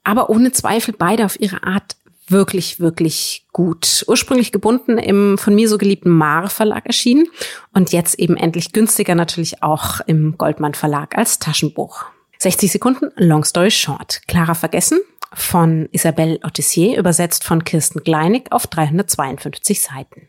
Aber 0.04 0.30
ohne 0.30 0.52
Zweifel 0.52 0.94
beide 0.98 1.24
auf 1.24 1.40
ihre 1.40 1.64
Art 1.64 1.96
wirklich, 2.34 2.82
wirklich 2.82 3.46
gut. 3.54 4.04
Ursprünglich 4.08 4.52
gebunden 4.52 4.98
im 4.98 5.38
von 5.38 5.56
mir 5.56 5.70
so 5.70 5.78
geliebten 5.78 6.10
Mare 6.10 6.50
Verlag 6.50 6.86
erschienen 6.86 7.28
und 7.74 7.94
jetzt 7.94 8.20
eben 8.20 8.36
endlich 8.36 8.74
günstiger 8.74 9.16
natürlich 9.16 9.64
auch 9.64 10.02
im 10.08 10.38
Goldmann 10.38 10.74
Verlag 10.74 11.18
als 11.18 11.40
Taschenbuch. 11.40 12.04
60 12.40 12.74
Sekunden, 12.74 13.12
Long 13.16 13.46
Story 13.46 13.72
Short. 13.72 14.22
Clara 14.28 14.54
Vergessen 14.54 15.00
von 15.34 15.88
Isabelle 15.92 16.40
Otissier, 16.44 16.98
übersetzt 16.98 17.46
von 17.46 17.64
Kirsten 17.64 18.04
Gleinig 18.04 18.52
auf 18.52 18.68
352 18.68 19.82
Seiten. 19.82 20.28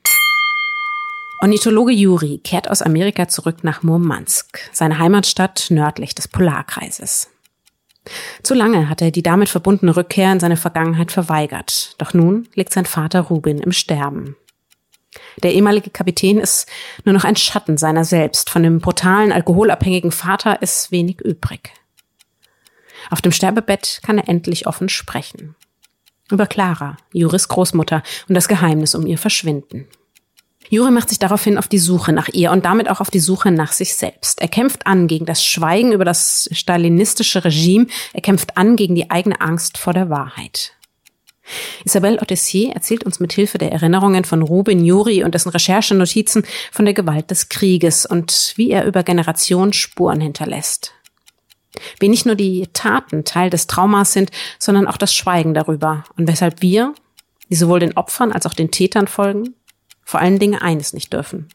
Ornithologe 1.40 1.92
Juri 1.92 2.40
kehrt 2.42 2.70
aus 2.70 2.80
Amerika 2.80 3.28
zurück 3.28 3.64
nach 3.64 3.82
Murmansk, 3.82 4.60
seine 4.72 4.98
Heimatstadt 4.98 5.66
nördlich 5.70 6.14
des 6.14 6.28
Polarkreises. 6.28 7.33
Zu 8.42 8.54
lange 8.54 8.88
hat 8.88 9.00
er 9.00 9.10
die 9.10 9.22
damit 9.22 9.48
verbundene 9.48 9.96
Rückkehr 9.96 10.32
in 10.32 10.40
seine 10.40 10.56
Vergangenheit 10.56 11.12
verweigert. 11.12 11.94
Doch 11.98 12.12
nun 12.12 12.48
liegt 12.54 12.72
sein 12.72 12.84
Vater 12.84 13.20
Rubin 13.22 13.58
im 13.58 13.72
Sterben. 13.72 14.36
Der 15.42 15.52
ehemalige 15.52 15.90
Kapitän 15.90 16.38
ist 16.38 16.68
nur 17.04 17.12
noch 17.12 17.24
ein 17.24 17.36
Schatten 17.36 17.76
seiner 17.76 18.04
selbst. 18.04 18.50
Von 18.50 18.62
dem 18.62 18.80
brutalen, 18.80 19.32
alkoholabhängigen 19.32 20.12
Vater 20.12 20.60
ist 20.60 20.90
wenig 20.90 21.20
übrig. 21.20 21.72
Auf 23.10 23.20
dem 23.20 23.32
Sterbebett 23.32 24.00
kann 24.02 24.18
er 24.18 24.28
endlich 24.28 24.66
offen 24.66 24.88
sprechen. 24.88 25.54
Über 26.30 26.46
Clara, 26.46 26.96
Juris 27.12 27.48
Großmutter 27.48 28.02
und 28.28 28.34
das 28.34 28.48
Geheimnis 28.48 28.94
um 28.94 29.06
ihr 29.06 29.18
Verschwinden. 29.18 29.86
Juri 30.70 30.90
macht 30.90 31.10
sich 31.10 31.18
daraufhin 31.18 31.58
auf 31.58 31.68
die 31.68 31.78
Suche 31.78 32.12
nach 32.12 32.28
ihr 32.28 32.50
und 32.50 32.64
damit 32.64 32.88
auch 32.88 33.00
auf 33.00 33.10
die 33.10 33.20
Suche 33.20 33.50
nach 33.50 33.72
sich 33.72 33.94
selbst. 33.94 34.40
Er 34.40 34.48
kämpft 34.48 34.86
an 34.86 35.06
gegen 35.06 35.26
das 35.26 35.44
Schweigen 35.44 35.92
über 35.92 36.04
das 36.04 36.48
stalinistische 36.52 37.44
Regime. 37.44 37.86
Er 38.12 38.22
kämpft 38.22 38.56
an 38.56 38.76
gegen 38.76 38.94
die 38.94 39.10
eigene 39.10 39.40
Angst 39.40 39.78
vor 39.78 39.92
der 39.92 40.10
Wahrheit. 40.10 40.72
Isabelle 41.84 42.20
Ottessier 42.20 42.72
erzählt 42.72 43.04
uns 43.04 43.20
mit 43.20 43.32
Hilfe 43.34 43.58
der 43.58 43.72
Erinnerungen 43.72 44.24
von 44.24 44.40
Rubin 44.40 44.84
Juri 44.84 45.22
und 45.24 45.34
dessen 45.34 45.50
Recherchenotizen 45.50 46.44
von 46.72 46.86
der 46.86 46.94
Gewalt 46.94 47.30
des 47.30 47.50
Krieges 47.50 48.06
und 48.06 48.54
wie 48.56 48.70
er 48.70 48.86
über 48.86 49.02
Generationen 49.02 49.74
Spuren 49.74 50.20
hinterlässt. 50.20 50.92
Wie 51.98 52.08
nicht 52.08 52.24
nur 52.24 52.36
die 52.36 52.68
Taten 52.72 53.24
Teil 53.24 53.50
des 53.50 53.66
Traumas 53.66 54.12
sind, 54.12 54.30
sondern 54.58 54.86
auch 54.86 54.96
das 54.96 55.14
Schweigen 55.14 55.52
darüber 55.52 56.04
und 56.16 56.28
weshalb 56.28 56.62
wir, 56.62 56.94
die 57.50 57.56
sowohl 57.56 57.80
den 57.80 57.96
Opfern 57.96 58.32
als 58.32 58.46
auch 58.46 58.54
den 58.54 58.70
Tätern 58.70 59.06
folgen, 59.06 59.54
vor 60.04 60.20
allen 60.20 60.38
Dingen 60.38 60.60
eines 60.60 60.92
nicht 60.92 61.12
dürfen. 61.12 61.48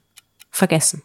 Vergessen. 0.51 1.03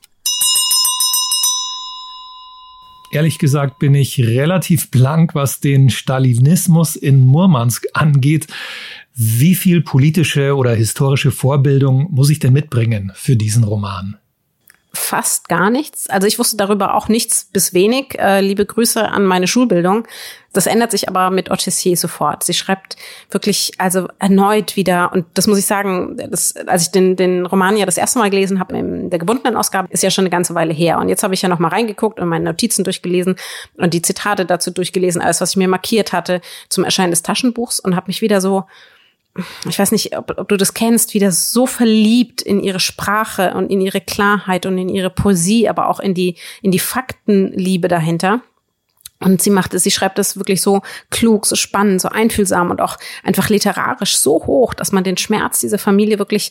Ehrlich 3.11 3.39
gesagt 3.39 3.79
bin 3.79 3.95
ich 3.95 4.19
relativ 4.19 4.91
blank, 4.91 5.37
was 5.37 5.61
den 5.61 5.89
Stalinismus 5.89 6.97
in 6.97 7.25
Murmansk 7.25 7.87
angeht. 7.93 8.49
Wie 9.15 9.55
viel 9.55 9.83
politische 9.83 10.57
oder 10.57 10.75
historische 10.75 11.31
Vorbildung 11.31 12.09
muss 12.11 12.31
ich 12.31 12.41
denn 12.41 12.53
mitbringen 12.53 13.13
für 13.15 13.37
diesen 13.37 13.63
Roman? 13.63 14.19
Fast 14.95 15.49
gar 15.49 15.71
nichts. 15.71 16.09
Also 16.09 16.27
ich 16.27 16.39
wusste 16.39 16.57
darüber 16.57 16.95
auch 16.95 17.09
nichts 17.09 17.49
bis 17.53 17.75
wenig. 17.75 18.19
Äh, 18.19 18.41
liebe 18.41 18.65
Grüße 18.65 19.07
an 19.07 19.27
meine 19.27 19.47
Schulbildung. 19.47 20.07
Das 20.53 20.67
ändert 20.67 20.93
sich 20.93 21.09
aber 21.09 21.31
mit 21.31 21.51
Ottessier 21.51 21.97
sofort. 21.97 22.45
Sie 22.45 22.55
schreibt 22.55 22.97
wirklich 23.31 23.73
also 23.79 24.09
erneut 24.21 24.77
wieder 24.77 25.13
und 25.13 25.27
das 25.35 25.49
muss 25.49 25.59
ich 25.59 25.67
sagen, 25.67 26.17
das, 26.31 26.55
als 26.69 26.83
ich 26.83 26.91
den, 26.93 27.17
den 27.17 27.45
Roman 27.45 27.77
ja 27.77 27.87
das 27.87 27.99
erste 27.99 28.21
Mal 28.21 28.31
gelesen 28.31 28.61
habe 28.61 28.77
in 28.77 29.11
der 29.11 29.19
gebundenen 29.19 29.57
Ausgabe, 29.57 29.89
ist 29.91 30.05
ja 30.05 30.11
schon 30.11 30.23
eine 30.23 30.31
ganze 30.31 30.55
Weile 30.55 30.73
her. 30.73 30.99
Und 30.99 31.09
jetzt 31.09 31.25
habe 31.25 31.35
ich 31.35 31.43
ja 31.43 31.49
noch 31.49 31.59
mal 31.59 31.69
reingeguckt 31.69 32.21
und 32.21 32.29
meine 32.29 32.45
Notizen 32.45 32.85
durchgelesen 32.85 33.35
und 33.77 33.95
die 33.95 34.03
Zitate 34.03 34.47
dazu 34.47 34.71
durchgelesen, 34.71 35.21
alles 35.21 35.41
was 35.41 35.51
ich 35.51 35.57
mir 35.57 35.69
markiert 35.69 36.13
hatte 36.13 36.41
zum 36.69 36.85
Erscheinen 36.85 37.11
des 37.11 37.23
Taschenbuchs 37.23 37.81
und 37.81 37.97
habe 37.97 38.07
mich 38.07 38.23
wieder 38.23 38.41
so 38.41 38.65
ich 39.69 39.79
weiß 39.79 39.93
nicht, 39.93 40.17
ob, 40.17 40.39
ob 40.39 40.49
du 40.49 40.57
das 40.57 40.75
kennst, 40.75 41.15
wieder 41.15 41.33
so 41.33 41.67
verliebt 41.67 42.41
in 42.41 42.61
ihre 42.61 42.81
Sprache 42.81 43.55
und 43.55 43.71
in 43.71 43.81
ihre 43.81 44.01
Klarheit 44.01 44.65
und 44.67 44.79
in 44.79 44.89
ihre 44.89 45.11
Poesie, 45.11 45.69
aber 45.69 45.89
auch 45.89 45.99
in 45.99 46.15
die, 46.15 46.37
in 46.63 46.71
die 46.71 46.79
Faktenliebe 46.79 47.89
dahinter. 47.89 48.43
Und 49.21 49.43
sie 49.43 49.51
macht 49.51 49.75
es, 49.75 49.83
sie 49.83 49.91
schreibt 49.91 50.19
es 50.19 50.37
wirklich 50.37 50.61
so 50.61 50.83
klug, 51.11 51.47
so 51.47 51.57
spannend, 51.57 52.01
so 52.01 52.09
einfühlsam 52.09 52.71
und 52.71 52.81
auch 52.81 52.97
einfach 53.23 53.49
literarisch 53.49 54.19
so 54.19 54.45
hoch, 54.47 54.75
dass 54.75 54.93
man 54.93 55.03
den 55.03 55.17
Schmerz 55.17 55.61
dieser 55.61 55.79
Familie 55.79 56.19
wirklich, 56.19 56.51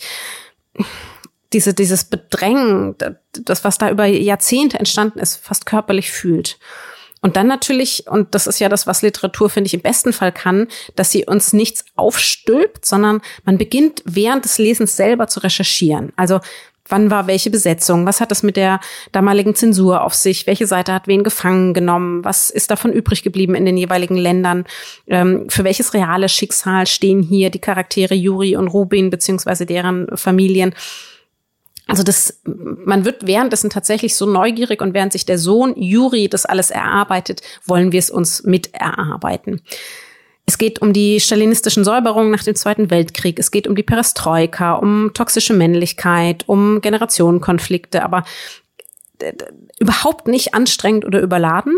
diese, 1.54 1.74
dieses 1.74 2.06
Bedrängen, 2.06 2.96
das, 3.32 3.63
was 3.63 3.78
da 3.78 3.91
über 3.91 4.06
Jahrzehnte 4.06 4.80
entstanden 4.80 5.19
ist, 5.19 5.36
fast 5.38 5.65
körperlich 5.65 6.12
fühlt. 6.12 6.58
Und 7.23 7.38
dann 7.38 7.47
natürlich, 7.47 8.05
und 8.07 8.36
das 8.36 8.47
ist 8.47 8.59
ja 8.59 8.67
das, 8.67 8.86
was 8.86 9.01
Literatur, 9.01 9.49
finde 9.49 9.67
ich, 9.67 9.73
im 9.73 9.81
besten 9.81 10.12
Fall 10.12 10.33
kann, 10.33 10.67
dass 10.95 11.09
sie 11.09 11.25
uns 11.25 11.53
nichts 11.53 11.86
aufstülpt, 11.95 12.86
sondern 12.86 13.21
man 13.45 13.57
beginnt 13.57 14.03
während 14.05 14.43
des 14.43 14.57
Lesens 14.57 14.97
selber 14.97 15.27
zu 15.27 15.39
recherchieren. 15.39 16.12
Also 16.17 16.41
Wann 16.89 17.09
war 17.09 17.27
welche 17.27 17.49
Besetzung? 17.49 18.05
Was 18.05 18.19
hat 18.19 18.29
das 18.29 18.43
mit 18.43 18.57
der 18.57 18.81
damaligen 19.13 19.55
Zensur 19.55 20.03
auf 20.03 20.13
sich? 20.13 20.45
Welche 20.47 20.67
Seite 20.67 20.93
hat 20.93 21.07
wen 21.07 21.23
gefangen 21.23 21.73
genommen? 21.73 22.25
Was 22.25 22.49
ist 22.49 22.71
davon 22.71 22.91
übrig 22.91 23.23
geblieben 23.23 23.55
in 23.55 23.65
den 23.65 23.77
jeweiligen 23.77 24.17
Ländern? 24.17 24.65
Ähm, 25.07 25.45
für 25.49 25.63
welches 25.63 25.93
reale 25.93 26.27
Schicksal 26.27 26.86
stehen 26.86 27.23
hier 27.23 27.49
die 27.49 27.59
Charaktere 27.59 28.15
Juri 28.15 28.57
und 28.57 28.67
Rubin 28.67 29.09
beziehungsweise 29.09 29.65
deren 29.65 30.07
Familien? 30.17 30.75
Also 31.88 32.04
das, 32.04 32.41
man 32.46 33.06
wird 33.06 33.28
währenddessen 33.28 33.69
tatsächlich 33.69 34.15
so 34.15 34.26
neugierig 34.26 34.82
und 34.82 34.93
während 34.93 35.12
sich 35.12 35.26
der 35.26 35.38
Sohn 35.38 35.74
Juri 35.76 36.30
das 36.30 36.46
alles 36.46 36.72
erarbeitet, 36.72 37.41
wollen 37.65 37.91
wir 37.91 38.00
es 38.00 38.10
uns 38.10 38.43
mit 38.43 38.74
erarbeiten. 38.74 39.62
Es 40.46 40.58
geht 40.58 40.82
um 40.82 40.91
die 40.91 41.19
stalinistischen 41.19 41.84
Säuberungen 41.84 42.32
nach 42.32 42.43
dem 42.43 42.56
Zweiten 42.56 42.89
Weltkrieg. 42.89 43.39
Es 43.39 43.52
geht 43.52 43.67
um 43.67 43.76
die 43.76 43.84
Perestroika, 43.84 44.74
um 44.74 45.12
toxische 45.13 45.54
Männlichkeit, 45.54 46.43
um 46.48 46.82
Generationenkonflikte, 46.82 48.04
aber 48.04 48.24
überhaupt 49.80 50.28
nicht 50.28 50.54
anstrengend 50.54 51.06
oder 51.06 51.22
überladen, 51.22 51.76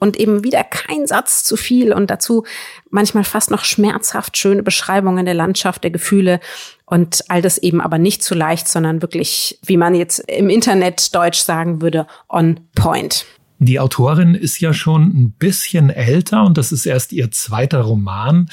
und 0.00 0.16
eben 0.16 0.42
wieder 0.42 0.64
kein 0.64 1.06
Satz 1.06 1.44
zu 1.44 1.56
viel 1.56 1.92
und 1.92 2.10
dazu 2.10 2.44
manchmal 2.90 3.22
fast 3.22 3.50
noch 3.50 3.64
schmerzhaft 3.64 4.36
schöne 4.36 4.64
Beschreibungen 4.64 5.24
der 5.24 5.34
Landschaft, 5.34 5.84
der 5.84 5.92
Gefühle 5.92 6.40
und 6.86 7.22
all 7.28 7.42
das 7.42 7.58
eben 7.58 7.80
aber 7.80 7.98
nicht 7.98 8.24
zu 8.24 8.34
leicht, 8.34 8.66
sondern 8.66 9.02
wirklich, 9.02 9.60
wie 9.64 9.76
man 9.76 9.94
jetzt 9.94 10.18
im 10.20 10.50
Internet 10.50 11.14
Deutsch 11.14 11.38
sagen 11.38 11.80
würde, 11.80 12.06
on 12.28 12.60
point. 12.74 13.26
Die 13.62 13.78
Autorin 13.78 14.34
ist 14.34 14.58
ja 14.60 14.72
schon 14.72 15.02
ein 15.02 15.34
bisschen 15.38 15.90
älter 15.90 16.44
und 16.44 16.56
das 16.56 16.72
ist 16.72 16.86
erst 16.86 17.12
ihr 17.12 17.30
zweiter 17.30 17.82
Roman. 17.82 18.48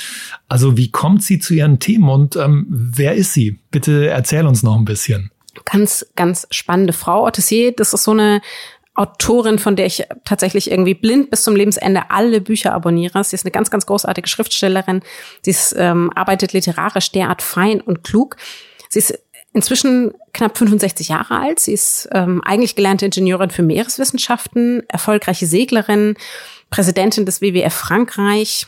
Also 0.49 0.75
wie 0.75 0.91
kommt 0.91 1.23
sie 1.23 1.39
zu 1.39 1.53
ihren 1.53 1.79
Themen 1.79 2.09
und 2.09 2.35
ähm, 2.35 2.67
wer 2.69 3.15
ist 3.15 3.33
sie? 3.33 3.57
Bitte 3.71 4.09
erzähl 4.09 4.45
uns 4.45 4.63
noch 4.63 4.75
ein 4.75 4.83
bisschen. 4.83 5.31
Ganz, 5.63 6.05
ganz 6.15 6.45
spannende 6.51 6.91
Frau. 6.91 7.25
Ottessier, 7.25 7.71
das 7.71 7.93
ist 7.93 8.03
so 8.03 8.11
eine 8.11 8.41
Autorin, 8.97 9.59
von 9.59 9.75
der 9.75 9.85
ich 9.85 10.03
tatsächlich 10.25 10.71
irgendwie 10.71 10.95
blind 10.95 11.29
bis 11.29 11.43
zum 11.43 11.55
Lebensende 11.55 12.09
alle 12.09 12.41
Bücher 12.41 12.73
abonniere. 12.73 13.23
Sie 13.23 13.35
ist 13.35 13.45
eine 13.45 13.51
ganz, 13.51 13.69
ganz 13.69 13.85
großartige 13.85 14.27
Schriftstellerin. 14.27 15.01
Sie 15.43 15.51
ist, 15.51 15.75
ähm, 15.77 16.11
arbeitet 16.15 16.53
literarisch 16.53 17.11
derart 17.11 17.43
fein 17.43 17.79
und 17.79 18.03
klug. 18.03 18.37
Sie 18.89 18.97
ist 18.99 19.19
inzwischen 19.53 20.13
knapp 20.33 20.57
65 20.57 21.09
Jahre 21.09 21.39
alt. 21.39 21.59
Sie 21.59 21.73
ist 21.73 22.09
ähm, 22.11 22.41
eigentlich 22.43 22.75
gelernte 22.75 23.05
Ingenieurin 23.05 23.51
für 23.51 23.61
Meereswissenschaften, 23.61 24.81
erfolgreiche 24.89 25.45
Seglerin, 25.45 26.15
Präsidentin 26.71 27.25
des 27.25 27.41
WWF 27.41 27.73
Frankreich, 27.73 28.65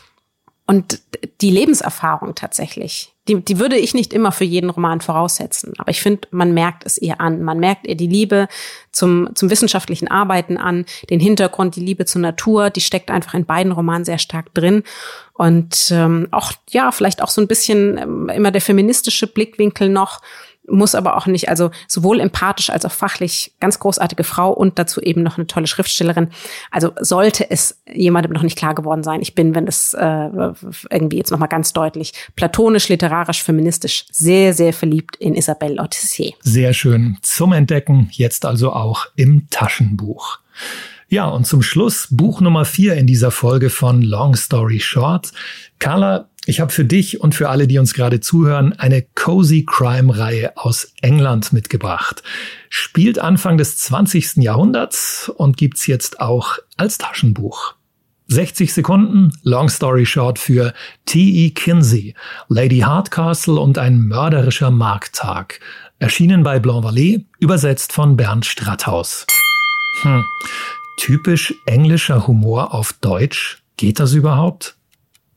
und 0.70 1.00
die 1.40 1.50
Lebenserfahrung 1.50 2.36
tatsächlich, 2.36 3.12
die, 3.26 3.40
die 3.40 3.58
würde 3.58 3.76
ich 3.76 3.92
nicht 3.92 4.12
immer 4.12 4.30
für 4.30 4.44
jeden 4.44 4.70
Roman 4.70 5.00
voraussetzen. 5.00 5.72
Aber 5.78 5.90
ich 5.90 6.00
finde, 6.00 6.28
man 6.30 6.54
merkt 6.54 6.86
es 6.86 6.96
ihr 6.96 7.20
an. 7.20 7.42
Man 7.42 7.58
merkt 7.58 7.88
ihr 7.88 7.96
die 7.96 8.06
Liebe 8.06 8.46
zum, 8.92 9.30
zum 9.34 9.50
wissenschaftlichen 9.50 10.06
Arbeiten 10.06 10.58
an, 10.58 10.84
den 11.10 11.18
Hintergrund, 11.18 11.74
die 11.74 11.84
Liebe 11.84 12.04
zur 12.04 12.20
Natur, 12.20 12.70
die 12.70 12.82
steckt 12.82 13.10
einfach 13.10 13.34
in 13.34 13.46
beiden 13.46 13.72
Romanen 13.72 14.04
sehr 14.04 14.18
stark 14.18 14.54
drin. 14.54 14.84
Und 15.32 15.90
ähm, 15.90 16.28
auch, 16.30 16.52
ja, 16.68 16.92
vielleicht 16.92 17.20
auch 17.20 17.30
so 17.30 17.40
ein 17.40 17.48
bisschen 17.48 17.98
ähm, 17.98 18.28
immer 18.28 18.52
der 18.52 18.60
feministische 18.60 19.26
Blickwinkel 19.26 19.88
noch 19.88 20.20
muss 20.70 20.94
aber 20.94 21.16
auch 21.16 21.26
nicht, 21.26 21.48
also 21.48 21.70
sowohl 21.88 22.20
empathisch 22.20 22.70
als 22.70 22.84
auch 22.84 22.92
fachlich 22.92 23.52
ganz 23.60 23.78
großartige 23.78 24.24
Frau 24.24 24.52
und 24.52 24.78
dazu 24.78 25.00
eben 25.00 25.22
noch 25.22 25.36
eine 25.36 25.46
tolle 25.46 25.66
Schriftstellerin. 25.66 26.28
Also 26.70 26.92
sollte 27.00 27.50
es 27.50 27.80
jemandem 27.92 28.32
noch 28.32 28.42
nicht 28.42 28.56
klar 28.56 28.74
geworden 28.74 29.02
sein, 29.02 29.20
ich 29.20 29.34
bin, 29.34 29.54
wenn 29.54 29.66
das 29.66 29.94
äh, 29.94 30.28
irgendwie 30.90 31.18
jetzt 31.18 31.30
nochmal 31.30 31.48
ganz 31.48 31.72
deutlich 31.72 32.12
platonisch, 32.36 32.88
literarisch, 32.88 33.42
feministisch 33.42 34.06
sehr, 34.10 34.54
sehr 34.54 34.72
verliebt 34.72 35.16
in 35.16 35.34
Isabelle 35.34 35.80
Otissier. 35.80 36.32
Sehr 36.42 36.72
schön. 36.72 37.18
Zum 37.22 37.52
Entdecken 37.52 38.08
jetzt 38.12 38.44
also 38.44 38.72
auch 38.72 39.06
im 39.16 39.48
Taschenbuch. 39.50 40.38
Ja, 41.08 41.26
und 41.26 41.44
zum 41.44 41.62
Schluss 41.62 42.06
Buch 42.10 42.40
Nummer 42.40 42.64
vier 42.64 42.94
in 42.94 43.08
dieser 43.08 43.32
Folge 43.32 43.68
von 43.68 44.00
Long 44.00 44.36
Story 44.36 44.78
Short. 44.78 45.32
Carla, 45.80 46.28
ich 46.46 46.60
habe 46.60 46.72
für 46.72 46.84
dich 46.84 47.20
und 47.20 47.34
für 47.34 47.50
alle, 47.50 47.66
die 47.66 47.78
uns 47.78 47.92
gerade 47.92 48.20
zuhören, 48.20 48.72
eine 48.72 49.02
Cozy 49.14 49.64
Crime 49.66 50.16
Reihe 50.16 50.56
aus 50.56 50.94
England 51.02 51.52
mitgebracht. 51.52 52.22
Spielt 52.70 53.18
Anfang 53.18 53.58
des 53.58 53.76
20. 53.76 54.36
Jahrhunderts 54.36 55.30
und 55.36 55.56
gibt's 55.56 55.86
jetzt 55.86 56.20
auch 56.20 56.58
als 56.76 56.98
Taschenbuch. 56.98 57.74
60 58.28 58.72
Sekunden, 58.72 59.32
Long 59.42 59.68
Story 59.68 60.06
Short 60.06 60.38
für 60.38 60.72
T.E. 61.04 61.50
Kinsey, 61.50 62.14
Lady 62.48 62.78
Hardcastle 62.78 63.58
und 63.60 63.76
ein 63.76 64.00
mörderischer 64.00 64.70
Markttag. 64.70 65.60
Erschienen 65.98 66.44
bei 66.44 66.60
Blanc 66.60 66.84
Vallée, 66.84 67.24
übersetzt 67.40 67.92
von 67.92 68.16
Bernd 68.16 68.46
Stratthaus. 68.46 69.26
Hm. 70.02 70.24
Typisch 70.96 71.54
englischer 71.66 72.26
Humor 72.26 72.72
auf 72.72 72.92
Deutsch? 72.94 73.62
Geht 73.76 73.98
das 73.98 74.14
überhaupt? 74.14 74.76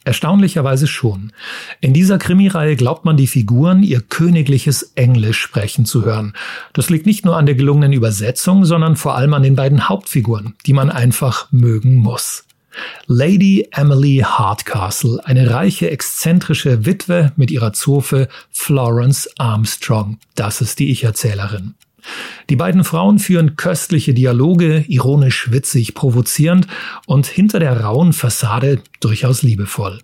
Erstaunlicherweise 0.05 0.87
schon. 0.87 1.31
In 1.79 1.93
dieser 1.93 2.17
Krimireihe 2.17 2.75
glaubt 2.75 3.05
man 3.05 3.17
die 3.17 3.27
Figuren 3.27 3.83
ihr 3.83 4.01
königliches 4.01 4.91
Englisch 4.95 5.39
sprechen 5.39 5.85
zu 5.85 6.03
hören. 6.03 6.33
Das 6.73 6.89
liegt 6.89 7.05
nicht 7.05 7.25
nur 7.25 7.37
an 7.37 7.45
der 7.45 7.55
gelungenen 7.55 7.93
Übersetzung, 7.93 8.65
sondern 8.65 8.95
vor 8.95 9.15
allem 9.15 9.33
an 9.33 9.43
den 9.43 9.55
beiden 9.55 9.87
Hauptfiguren, 9.87 10.55
die 10.65 10.73
man 10.73 10.89
einfach 10.89 11.51
mögen 11.51 11.95
muss. 11.95 12.45
Lady 13.05 13.67
Emily 13.71 14.23
Hardcastle, 14.25 15.19
eine 15.25 15.49
reiche, 15.51 15.91
exzentrische 15.91 16.85
Witwe 16.85 17.31
mit 17.35 17.51
ihrer 17.51 17.73
Zofe 17.73 18.27
Florence 18.51 19.29
Armstrong. 19.37 20.17
Das 20.35 20.61
ist 20.61 20.79
die 20.79 20.89
Ich-Erzählerin. 20.89 21.75
Die 22.49 22.55
beiden 22.55 22.83
Frauen 22.83 23.19
führen 23.19 23.55
köstliche 23.55 24.13
Dialoge, 24.13 24.85
ironisch, 24.87 25.51
witzig, 25.51 25.93
provozierend 25.93 26.67
und 27.05 27.25
hinter 27.25 27.59
der 27.59 27.81
rauen 27.81 28.13
Fassade 28.13 28.81
durchaus 28.99 29.43
liebevoll. 29.43 29.99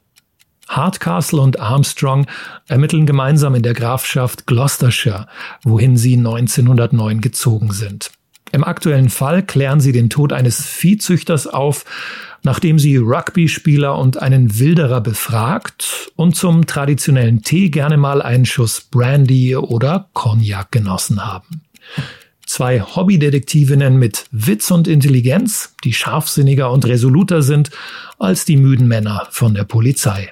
Hardcastle 0.69 1.41
und 1.41 1.59
Armstrong 1.59 2.27
ermitteln 2.67 3.05
gemeinsam 3.05 3.55
in 3.55 3.63
der 3.63 3.73
Grafschaft 3.73 4.45
Gloucestershire, 4.45 5.27
wohin 5.63 5.97
sie 5.97 6.15
1909 6.15 7.21
gezogen 7.21 7.71
sind. 7.71 8.11
Im 8.51 8.63
aktuellen 8.63 9.09
Fall 9.09 9.43
klären 9.43 9.79
sie 9.79 9.91
den 9.91 10.09
Tod 10.09 10.33
eines 10.33 10.65
Viehzüchters 10.65 11.47
auf, 11.47 11.85
nachdem 12.43 12.79
sie 12.79 12.97
Rugby-Spieler 12.97 13.97
und 13.97 14.21
einen 14.21 14.59
Wilderer 14.59 15.01
befragt 15.01 16.11
und 16.15 16.35
zum 16.35 16.65
traditionellen 16.65 17.41
Tee 17.41 17.69
gerne 17.69 17.97
mal 17.97 18.21
einen 18.21 18.45
Schuss 18.45 18.81
Brandy 18.81 19.55
oder 19.55 20.09
Cognac 20.13 20.71
genossen 20.71 21.25
haben. 21.25 21.61
Zwei 22.45 22.81
Hobbydetektivinnen 22.81 23.97
mit 23.97 24.25
Witz 24.31 24.71
und 24.71 24.87
Intelligenz, 24.87 25.75
die 25.83 25.93
scharfsinniger 25.93 26.71
und 26.71 26.85
resoluter 26.85 27.41
sind 27.43 27.69
als 28.17 28.45
die 28.45 28.57
müden 28.57 28.87
Männer 28.87 29.27
von 29.29 29.53
der 29.53 29.65
Polizei. 29.65 30.31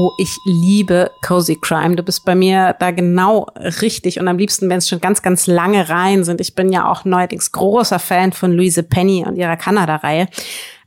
Oh, 0.00 0.12
ich 0.16 0.38
liebe 0.44 1.10
Cozy 1.26 1.58
Crime. 1.60 1.96
Du 1.96 2.04
bist 2.04 2.24
bei 2.24 2.36
mir 2.36 2.76
da 2.78 2.92
genau 2.92 3.48
richtig 3.82 4.20
und 4.20 4.28
am 4.28 4.38
liebsten, 4.38 4.70
wenn 4.70 4.78
es 4.78 4.88
schon 4.88 5.00
ganz, 5.00 5.22
ganz 5.22 5.48
lange 5.48 5.88
Reihen 5.88 6.22
sind. 6.22 6.40
Ich 6.40 6.54
bin 6.54 6.72
ja 6.72 6.88
auch 6.88 7.04
neuerdings 7.04 7.50
großer 7.50 7.98
Fan 7.98 8.32
von 8.32 8.52
Louise 8.52 8.84
Penny 8.84 9.24
und 9.26 9.34
ihrer 9.34 9.56
Kanada-Reihe. 9.56 10.28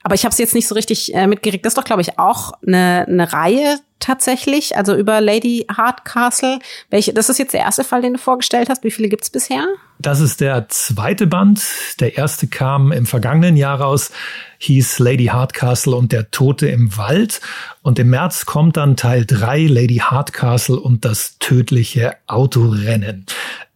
Aber 0.04 0.16
ich 0.16 0.24
habe 0.24 0.32
es 0.32 0.38
jetzt 0.38 0.56
nicht 0.56 0.68
so 0.68 0.76
richtig 0.76 1.14
äh, 1.14 1.28
mitgekriegt. 1.28 1.66
Das 1.66 1.72
ist 1.72 1.78
doch, 1.78 1.84
glaube 1.84 2.02
ich, 2.02 2.18
auch 2.18 2.54
eine, 2.66 3.06
eine 3.08 3.32
Reihe 3.32 3.80
tatsächlich, 4.02 4.76
also 4.76 4.96
über 4.96 5.22
Lady 5.22 5.66
Hardcastle. 5.72 6.60
Welche, 6.90 7.14
das 7.14 7.30
ist 7.30 7.38
jetzt 7.38 7.54
der 7.54 7.62
erste 7.62 7.84
Fall, 7.84 8.02
den 8.02 8.14
du 8.14 8.20
vorgestellt 8.20 8.70
hast. 8.70 8.84
Wie 8.84 8.92
viele 8.92 9.10
gibt's 9.10 9.30
bisher? 9.30 9.66
Das 10.00 10.20
ist 10.20 10.42
der 10.42 10.68
zweite 10.70 11.28
Band. 11.28 11.62
Der 12.00 12.18
erste 12.18 12.48
kam 12.48 12.92
im 12.92 13.06
vergangenen 13.06 13.56
Jahr 13.56 13.80
raus, 13.80 14.12
hieß 14.58 15.00
Lady 15.00 15.26
Hardcastle 15.26 15.96
und 15.96 16.12
der 16.12 16.32
Tote 16.32 16.68
im 16.68 16.98
Wald. 16.98 17.40
Und 17.84 18.00
im 18.00 18.10
März 18.10 18.46
kommt 18.46 18.78
dann 18.78 18.98
Teil 18.98 19.26
drei 19.26 19.66
Lady 19.66 19.98
Hardcastle 19.98 20.80
und 20.80 21.06
das 21.06 21.38
tödliche 21.38 22.16
Autorennen. 22.28 23.26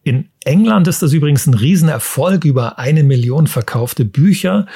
In 0.03 0.29
England 0.43 0.87
ist 0.87 1.01
das 1.01 1.13
übrigens 1.13 1.47
ein 1.47 1.55
Riesenerfolg, 1.55 2.45
über 2.45 2.77
eine 2.77 3.03
Million 3.03 3.47
verkaufte 3.47 4.05
Bücher. 4.05 4.67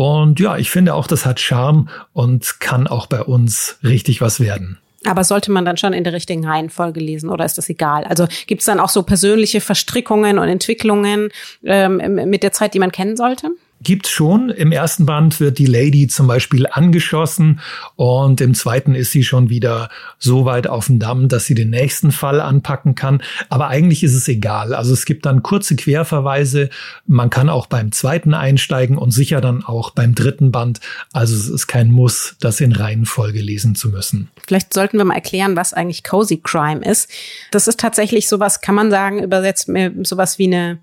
Und 0.00 0.40
ja, 0.40 0.56
ich 0.56 0.70
finde 0.70 0.94
auch, 0.94 1.06
das 1.06 1.26
hat 1.26 1.40
Charme 1.40 1.90
und 2.14 2.58
kann 2.58 2.86
auch 2.86 3.04
bei 3.04 3.22
uns 3.22 3.76
richtig 3.84 4.22
was 4.22 4.40
werden. 4.40 4.78
Aber 5.04 5.24
sollte 5.24 5.50
man 5.50 5.66
dann 5.66 5.76
schon 5.76 5.92
in 5.92 6.04
der 6.04 6.14
richtigen 6.14 6.46
Reihenfolge 6.46 7.00
lesen 7.00 7.28
oder 7.28 7.44
ist 7.44 7.58
das 7.58 7.68
egal? 7.68 8.04
Also 8.04 8.26
gibt 8.46 8.62
es 8.62 8.64
dann 8.64 8.80
auch 8.80 8.88
so 8.88 9.02
persönliche 9.02 9.60
Verstrickungen 9.60 10.38
und 10.38 10.48
Entwicklungen 10.48 11.28
ähm, 11.64 11.98
mit 12.30 12.42
der 12.42 12.52
Zeit, 12.52 12.72
die 12.72 12.78
man 12.78 12.92
kennen 12.92 13.18
sollte? 13.18 13.50
Gibt 13.82 14.06
schon. 14.06 14.50
Im 14.50 14.72
ersten 14.72 15.06
Band 15.06 15.40
wird 15.40 15.58
die 15.58 15.66
Lady 15.66 16.06
zum 16.06 16.26
Beispiel 16.26 16.66
angeschossen 16.70 17.60
und 17.96 18.40
im 18.40 18.54
zweiten 18.54 18.94
ist 18.94 19.10
sie 19.10 19.24
schon 19.24 19.48
wieder 19.48 19.88
so 20.18 20.44
weit 20.44 20.66
auf 20.66 20.86
dem 20.86 20.98
Damm, 20.98 21.28
dass 21.28 21.46
sie 21.46 21.54
den 21.54 21.70
nächsten 21.70 22.12
Fall 22.12 22.40
anpacken 22.40 22.94
kann. 22.94 23.22
Aber 23.48 23.68
eigentlich 23.68 24.02
ist 24.02 24.14
es 24.14 24.28
egal. 24.28 24.74
Also 24.74 24.92
es 24.92 25.06
gibt 25.06 25.24
dann 25.24 25.42
kurze 25.42 25.76
Querverweise. 25.76 26.68
Man 27.06 27.30
kann 27.30 27.48
auch 27.48 27.66
beim 27.66 27.92
zweiten 27.92 28.34
einsteigen 28.34 28.98
und 28.98 29.12
sicher 29.12 29.40
dann 29.40 29.64
auch 29.64 29.90
beim 29.90 30.14
dritten 30.14 30.52
Band. 30.52 30.80
Also 31.12 31.34
es 31.34 31.48
ist 31.48 31.66
kein 31.66 31.90
Muss, 31.90 32.36
das 32.40 32.60
in 32.60 32.72
Reihenfolge 32.72 33.40
lesen 33.40 33.74
zu 33.74 33.88
müssen. 33.88 34.28
Vielleicht 34.46 34.74
sollten 34.74 34.98
wir 34.98 35.04
mal 35.04 35.14
erklären, 35.14 35.56
was 35.56 35.72
eigentlich 35.72 36.04
Cozy 36.04 36.40
Crime 36.42 36.84
ist. 36.84 37.10
Das 37.50 37.66
ist 37.66 37.80
tatsächlich 37.80 38.28
sowas, 38.28 38.60
kann 38.60 38.74
man 38.74 38.90
sagen, 38.90 39.22
übersetzt 39.22 39.70
sowas 40.02 40.38
wie 40.38 40.46
eine 40.46 40.78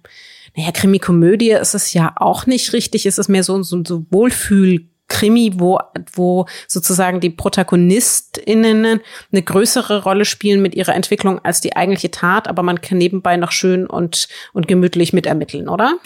naja, 0.57 0.71
Krimi-Komödie 0.71 1.51
ist 1.51 1.75
es 1.75 1.93
ja 1.93 2.13
auch 2.15 2.47
nicht 2.47 2.73
richtig. 2.73 3.05
Es 3.05 3.17
ist 3.17 3.29
mehr 3.29 3.43
so, 3.43 3.61
so, 3.63 3.83
so 3.85 4.05
Wohlfühl- 4.09 4.87
Krimi, 5.09 5.53
wo, 5.55 5.79
wo 6.13 6.47
sozusagen 6.67 7.21
die 7.21 7.29
ProtagonistInnen 7.29 8.99
eine 9.31 9.41
größere 9.41 10.03
Rolle 10.03 10.25
spielen 10.25 10.61
mit 10.61 10.75
ihrer 10.75 10.95
Entwicklung 10.95 11.39
als 11.39 11.61
die 11.61 11.77
eigentliche 11.77 12.11
Tat, 12.11 12.47
aber 12.49 12.61
man 12.61 12.81
kann 12.81 12.97
nebenbei 12.97 13.37
noch 13.37 13.51
schön 13.51 13.87
und, 13.87 14.27
und 14.51 14.67
gemütlich 14.67 15.13
mitermitteln, 15.13 15.69
oder? 15.69 15.97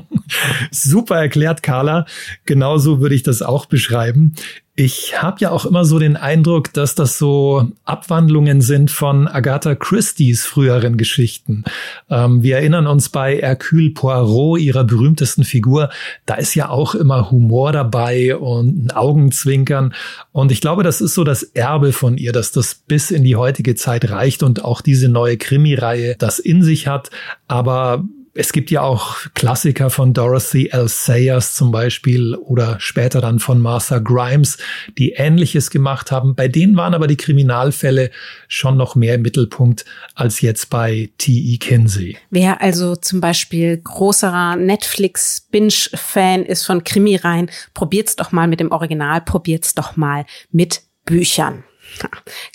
Super 0.70 1.16
erklärt, 1.16 1.64
Carla. 1.64 2.06
Genauso 2.44 3.00
würde 3.00 3.16
ich 3.16 3.24
das 3.24 3.42
auch 3.42 3.66
beschreiben. 3.66 4.36
Ich 4.78 5.22
habe 5.22 5.38
ja 5.40 5.50
auch 5.52 5.64
immer 5.64 5.86
so 5.86 5.98
den 5.98 6.18
Eindruck, 6.18 6.70
dass 6.74 6.94
das 6.94 7.16
so 7.16 7.70
Abwandlungen 7.86 8.60
sind 8.60 8.90
von 8.90 9.26
Agatha 9.26 9.74
Christie's 9.74 10.44
früheren 10.44 10.98
Geschichten. 10.98 11.64
Ähm, 12.10 12.42
wir 12.42 12.56
erinnern 12.56 12.86
uns 12.86 13.08
bei 13.08 13.38
Hercule 13.38 13.92
Poirot, 13.92 14.60
ihrer 14.60 14.84
berühmtesten 14.84 15.44
Figur, 15.44 15.88
da 16.26 16.34
ist 16.34 16.54
ja 16.54 16.68
auch 16.68 16.94
immer 16.94 17.30
Humor 17.30 17.72
dabei 17.72 18.36
und 18.36 18.84
ein 18.84 18.90
Augenzwinkern. 18.90 19.94
Und 20.32 20.52
ich 20.52 20.60
glaube, 20.60 20.82
das 20.82 21.00
ist 21.00 21.14
so 21.14 21.24
das 21.24 21.42
Erbe 21.42 21.94
von 21.94 22.18
ihr, 22.18 22.32
dass 22.32 22.52
das 22.52 22.74
bis 22.74 23.10
in 23.10 23.24
die 23.24 23.36
heutige 23.36 23.76
Zeit 23.76 24.10
reicht 24.10 24.42
und 24.42 24.62
auch 24.62 24.82
diese 24.82 25.08
neue 25.08 25.38
Krimireihe 25.38 26.16
das 26.18 26.38
in 26.38 26.62
sich 26.62 26.86
hat. 26.86 27.08
Aber 27.48 28.04
es 28.36 28.52
gibt 28.52 28.70
ja 28.70 28.82
auch 28.82 29.16
Klassiker 29.34 29.88
von 29.88 30.12
Dorothy 30.12 30.68
L. 30.68 30.88
Sayers 30.88 31.54
zum 31.54 31.72
Beispiel 31.72 32.34
oder 32.34 32.78
später 32.80 33.20
dann 33.20 33.38
von 33.38 33.60
Martha 33.60 33.98
Grimes, 33.98 34.58
die 34.98 35.12
Ähnliches 35.12 35.70
gemacht 35.70 36.10
haben. 36.10 36.34
Bei 36.34 36.46
denen 36.46 36.76
waren 36.76 36.94
aber 36.94 37.06
die 37.06 37.16
Kriminalfälle 37.16 38.10
schon 38.46 38.76
noch 38.76 38.94
mehr 38.94 39.14
im 39.14 39.22
Mittelpunkt 39.22 39.86
als 40.14 40.42
jetzt 40.42 40.68
bei 40.68 41.10
T.E. 41.18 41.56
Kinsey. 41.56 42.18
Wer 42.30 42.60
also 42.60 42.94
zum 42.94 43.20
Beispiel 43.20 43.78
großer 43.78 44.56
Netflix-Binge-Fan 44.56 46.44
ist 46.44 46.66
von 46.66 46.84
Krimireihen, 46.84 47.50
probiert's 47.72 48.16
doch 48.16 48.32
mal 48.32 48.48
mit 48.48 48.60
dem 48.60 48.70
Original, 48.70 49.22
probiert's 49.22 49.74
doch 49.74 49.96
mal 49.96 50.26
mit 50.50 50.82
Büchern. 51.06 51.64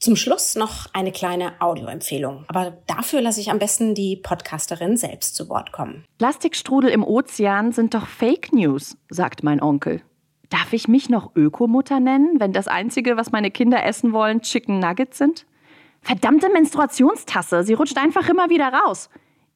Zum 0.00 0.16
Schluss 0.16 0.54
noch 0.54 0.86
eine 0.94 1.12
kleine 1.12 1.60
Audioempfehlung. 1.60 2.46
Aber 2.48 2.78
dafür 2.86 3.20
lasse 3.20 3.38
ich 3.38 3.50
am 3.50 3.58
besten 3.58 3.94
die 3.94 4.16
Podcasterin 4.16 4.96
selbst 4.96 5.34
zu 5.34 5.50
Wort 5.50 5.72
kommen. 5.72 6.06
Plastikstrudel 6.16 6.88
im 6.88 7.04
Ozean 7.04 7.72
sind 7.72 7.92
doch 7.92 8.06
Fake 8.06 8.50
News, 8.54 8.96
sagt 9.10 9.42
mein 9.42 9.60
Onkel. 9.62 10.00
Darf 10.48 10.72
ich 10.72 10.88
mich 10.88 11.10
noch 11.10 11.36
Ökomutter 11.36 12.00
nennen, 12.00 12.40
wenn 12.40 12.54
das 12.54 12.66
Einzige, 12.66 13.18
was 13.18 13.30
meine 13.30 13.50
Kinder 13.50 13.84
essen 13.84 14.14
wollen, 14.14 14.40
Chicken 14.40 14.78
Nuggets 14.78 15.18
sind? 15.18 15.44
Verdammte 16.00 16.48
Menstruationstasse, 16.48 17.62
sie 17.62 17.74
rutscht 17.74 17.98
einfach 17.98 18.26
immer 18.26 18.48
wieder 18.48 18.72
raus. 18.72 19.10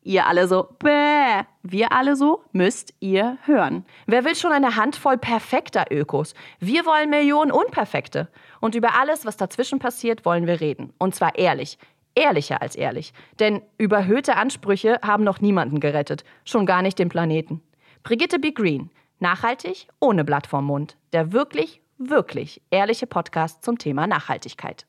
Ihr 0.06 0.26
alle 0.26 0.46
so, 0.46 0.68
bäh. 0.78 1.44
Wir 1.62 1.92
alle 1.92 2.14
so, 2.14 2.42
müsst 2.52 2.92
ihr 3.00 3.38
hören. 3.46 3.86
Wer 4.06 4.26
will 4.26 4.36
schon 4.36 4.52
eine 4.52 4.76
Handvoll 4.76 5.16
perfekter 5.16 5.86
Ökos? 5.90 6.34
Wir 6.60 6.84
wollen 6.84 7.08
Millionen 7.08 7.50
Unperfekte. 7.50 8.28
Und 8.64 8.74
über 8.74 8.98
alles, 8.98 9.26
was 9.26 9.36
dazwischen 9.36 9.78
passiert, 9.78 10.24
wollen 10.24 10.46
wir 10.46 10.62
reden. 10.62 10.94
Und 10.96 11.14
zwar 11.14 11.36
ehrlich. 11.36 11.76
Ehrlicher 12.14 12.62
als 12.62 12.76
ehrlich. 12.76 13.12
Denn 13.38 13.60
überhöhte 13.76 14.36
Ansprüche 14.36 14.98
haben 15.02 15.22
noch 15.22 15.42
niemanden 15.42 15.80
gerettet. 15.80 16.24
Schon 16.46 16.64
gar 16.64 16.80
nicht 16.80 16.98
den 16.98 17.10
Planeten. 17.10 17.60
Brigitte 18.04 18.38
B. 18.38 18.52
Green. 18.52 18.88
Nachhaltig, 19.18 19.88
ohne 20.00 20.24
Blatt 20.24 20.46
vorm 20.46 20.64
Mund. 20.64 20.96
Der 21.12 21.30
wirklich, 21.34 21.82
wirklich 21.98 22.62
ehrliche 22.70 23.06
Podcast 23.06 23.62
zum 23.62 23.76
Thema 23.76 24.06
Nachhaltigkeit. 24.06 24.86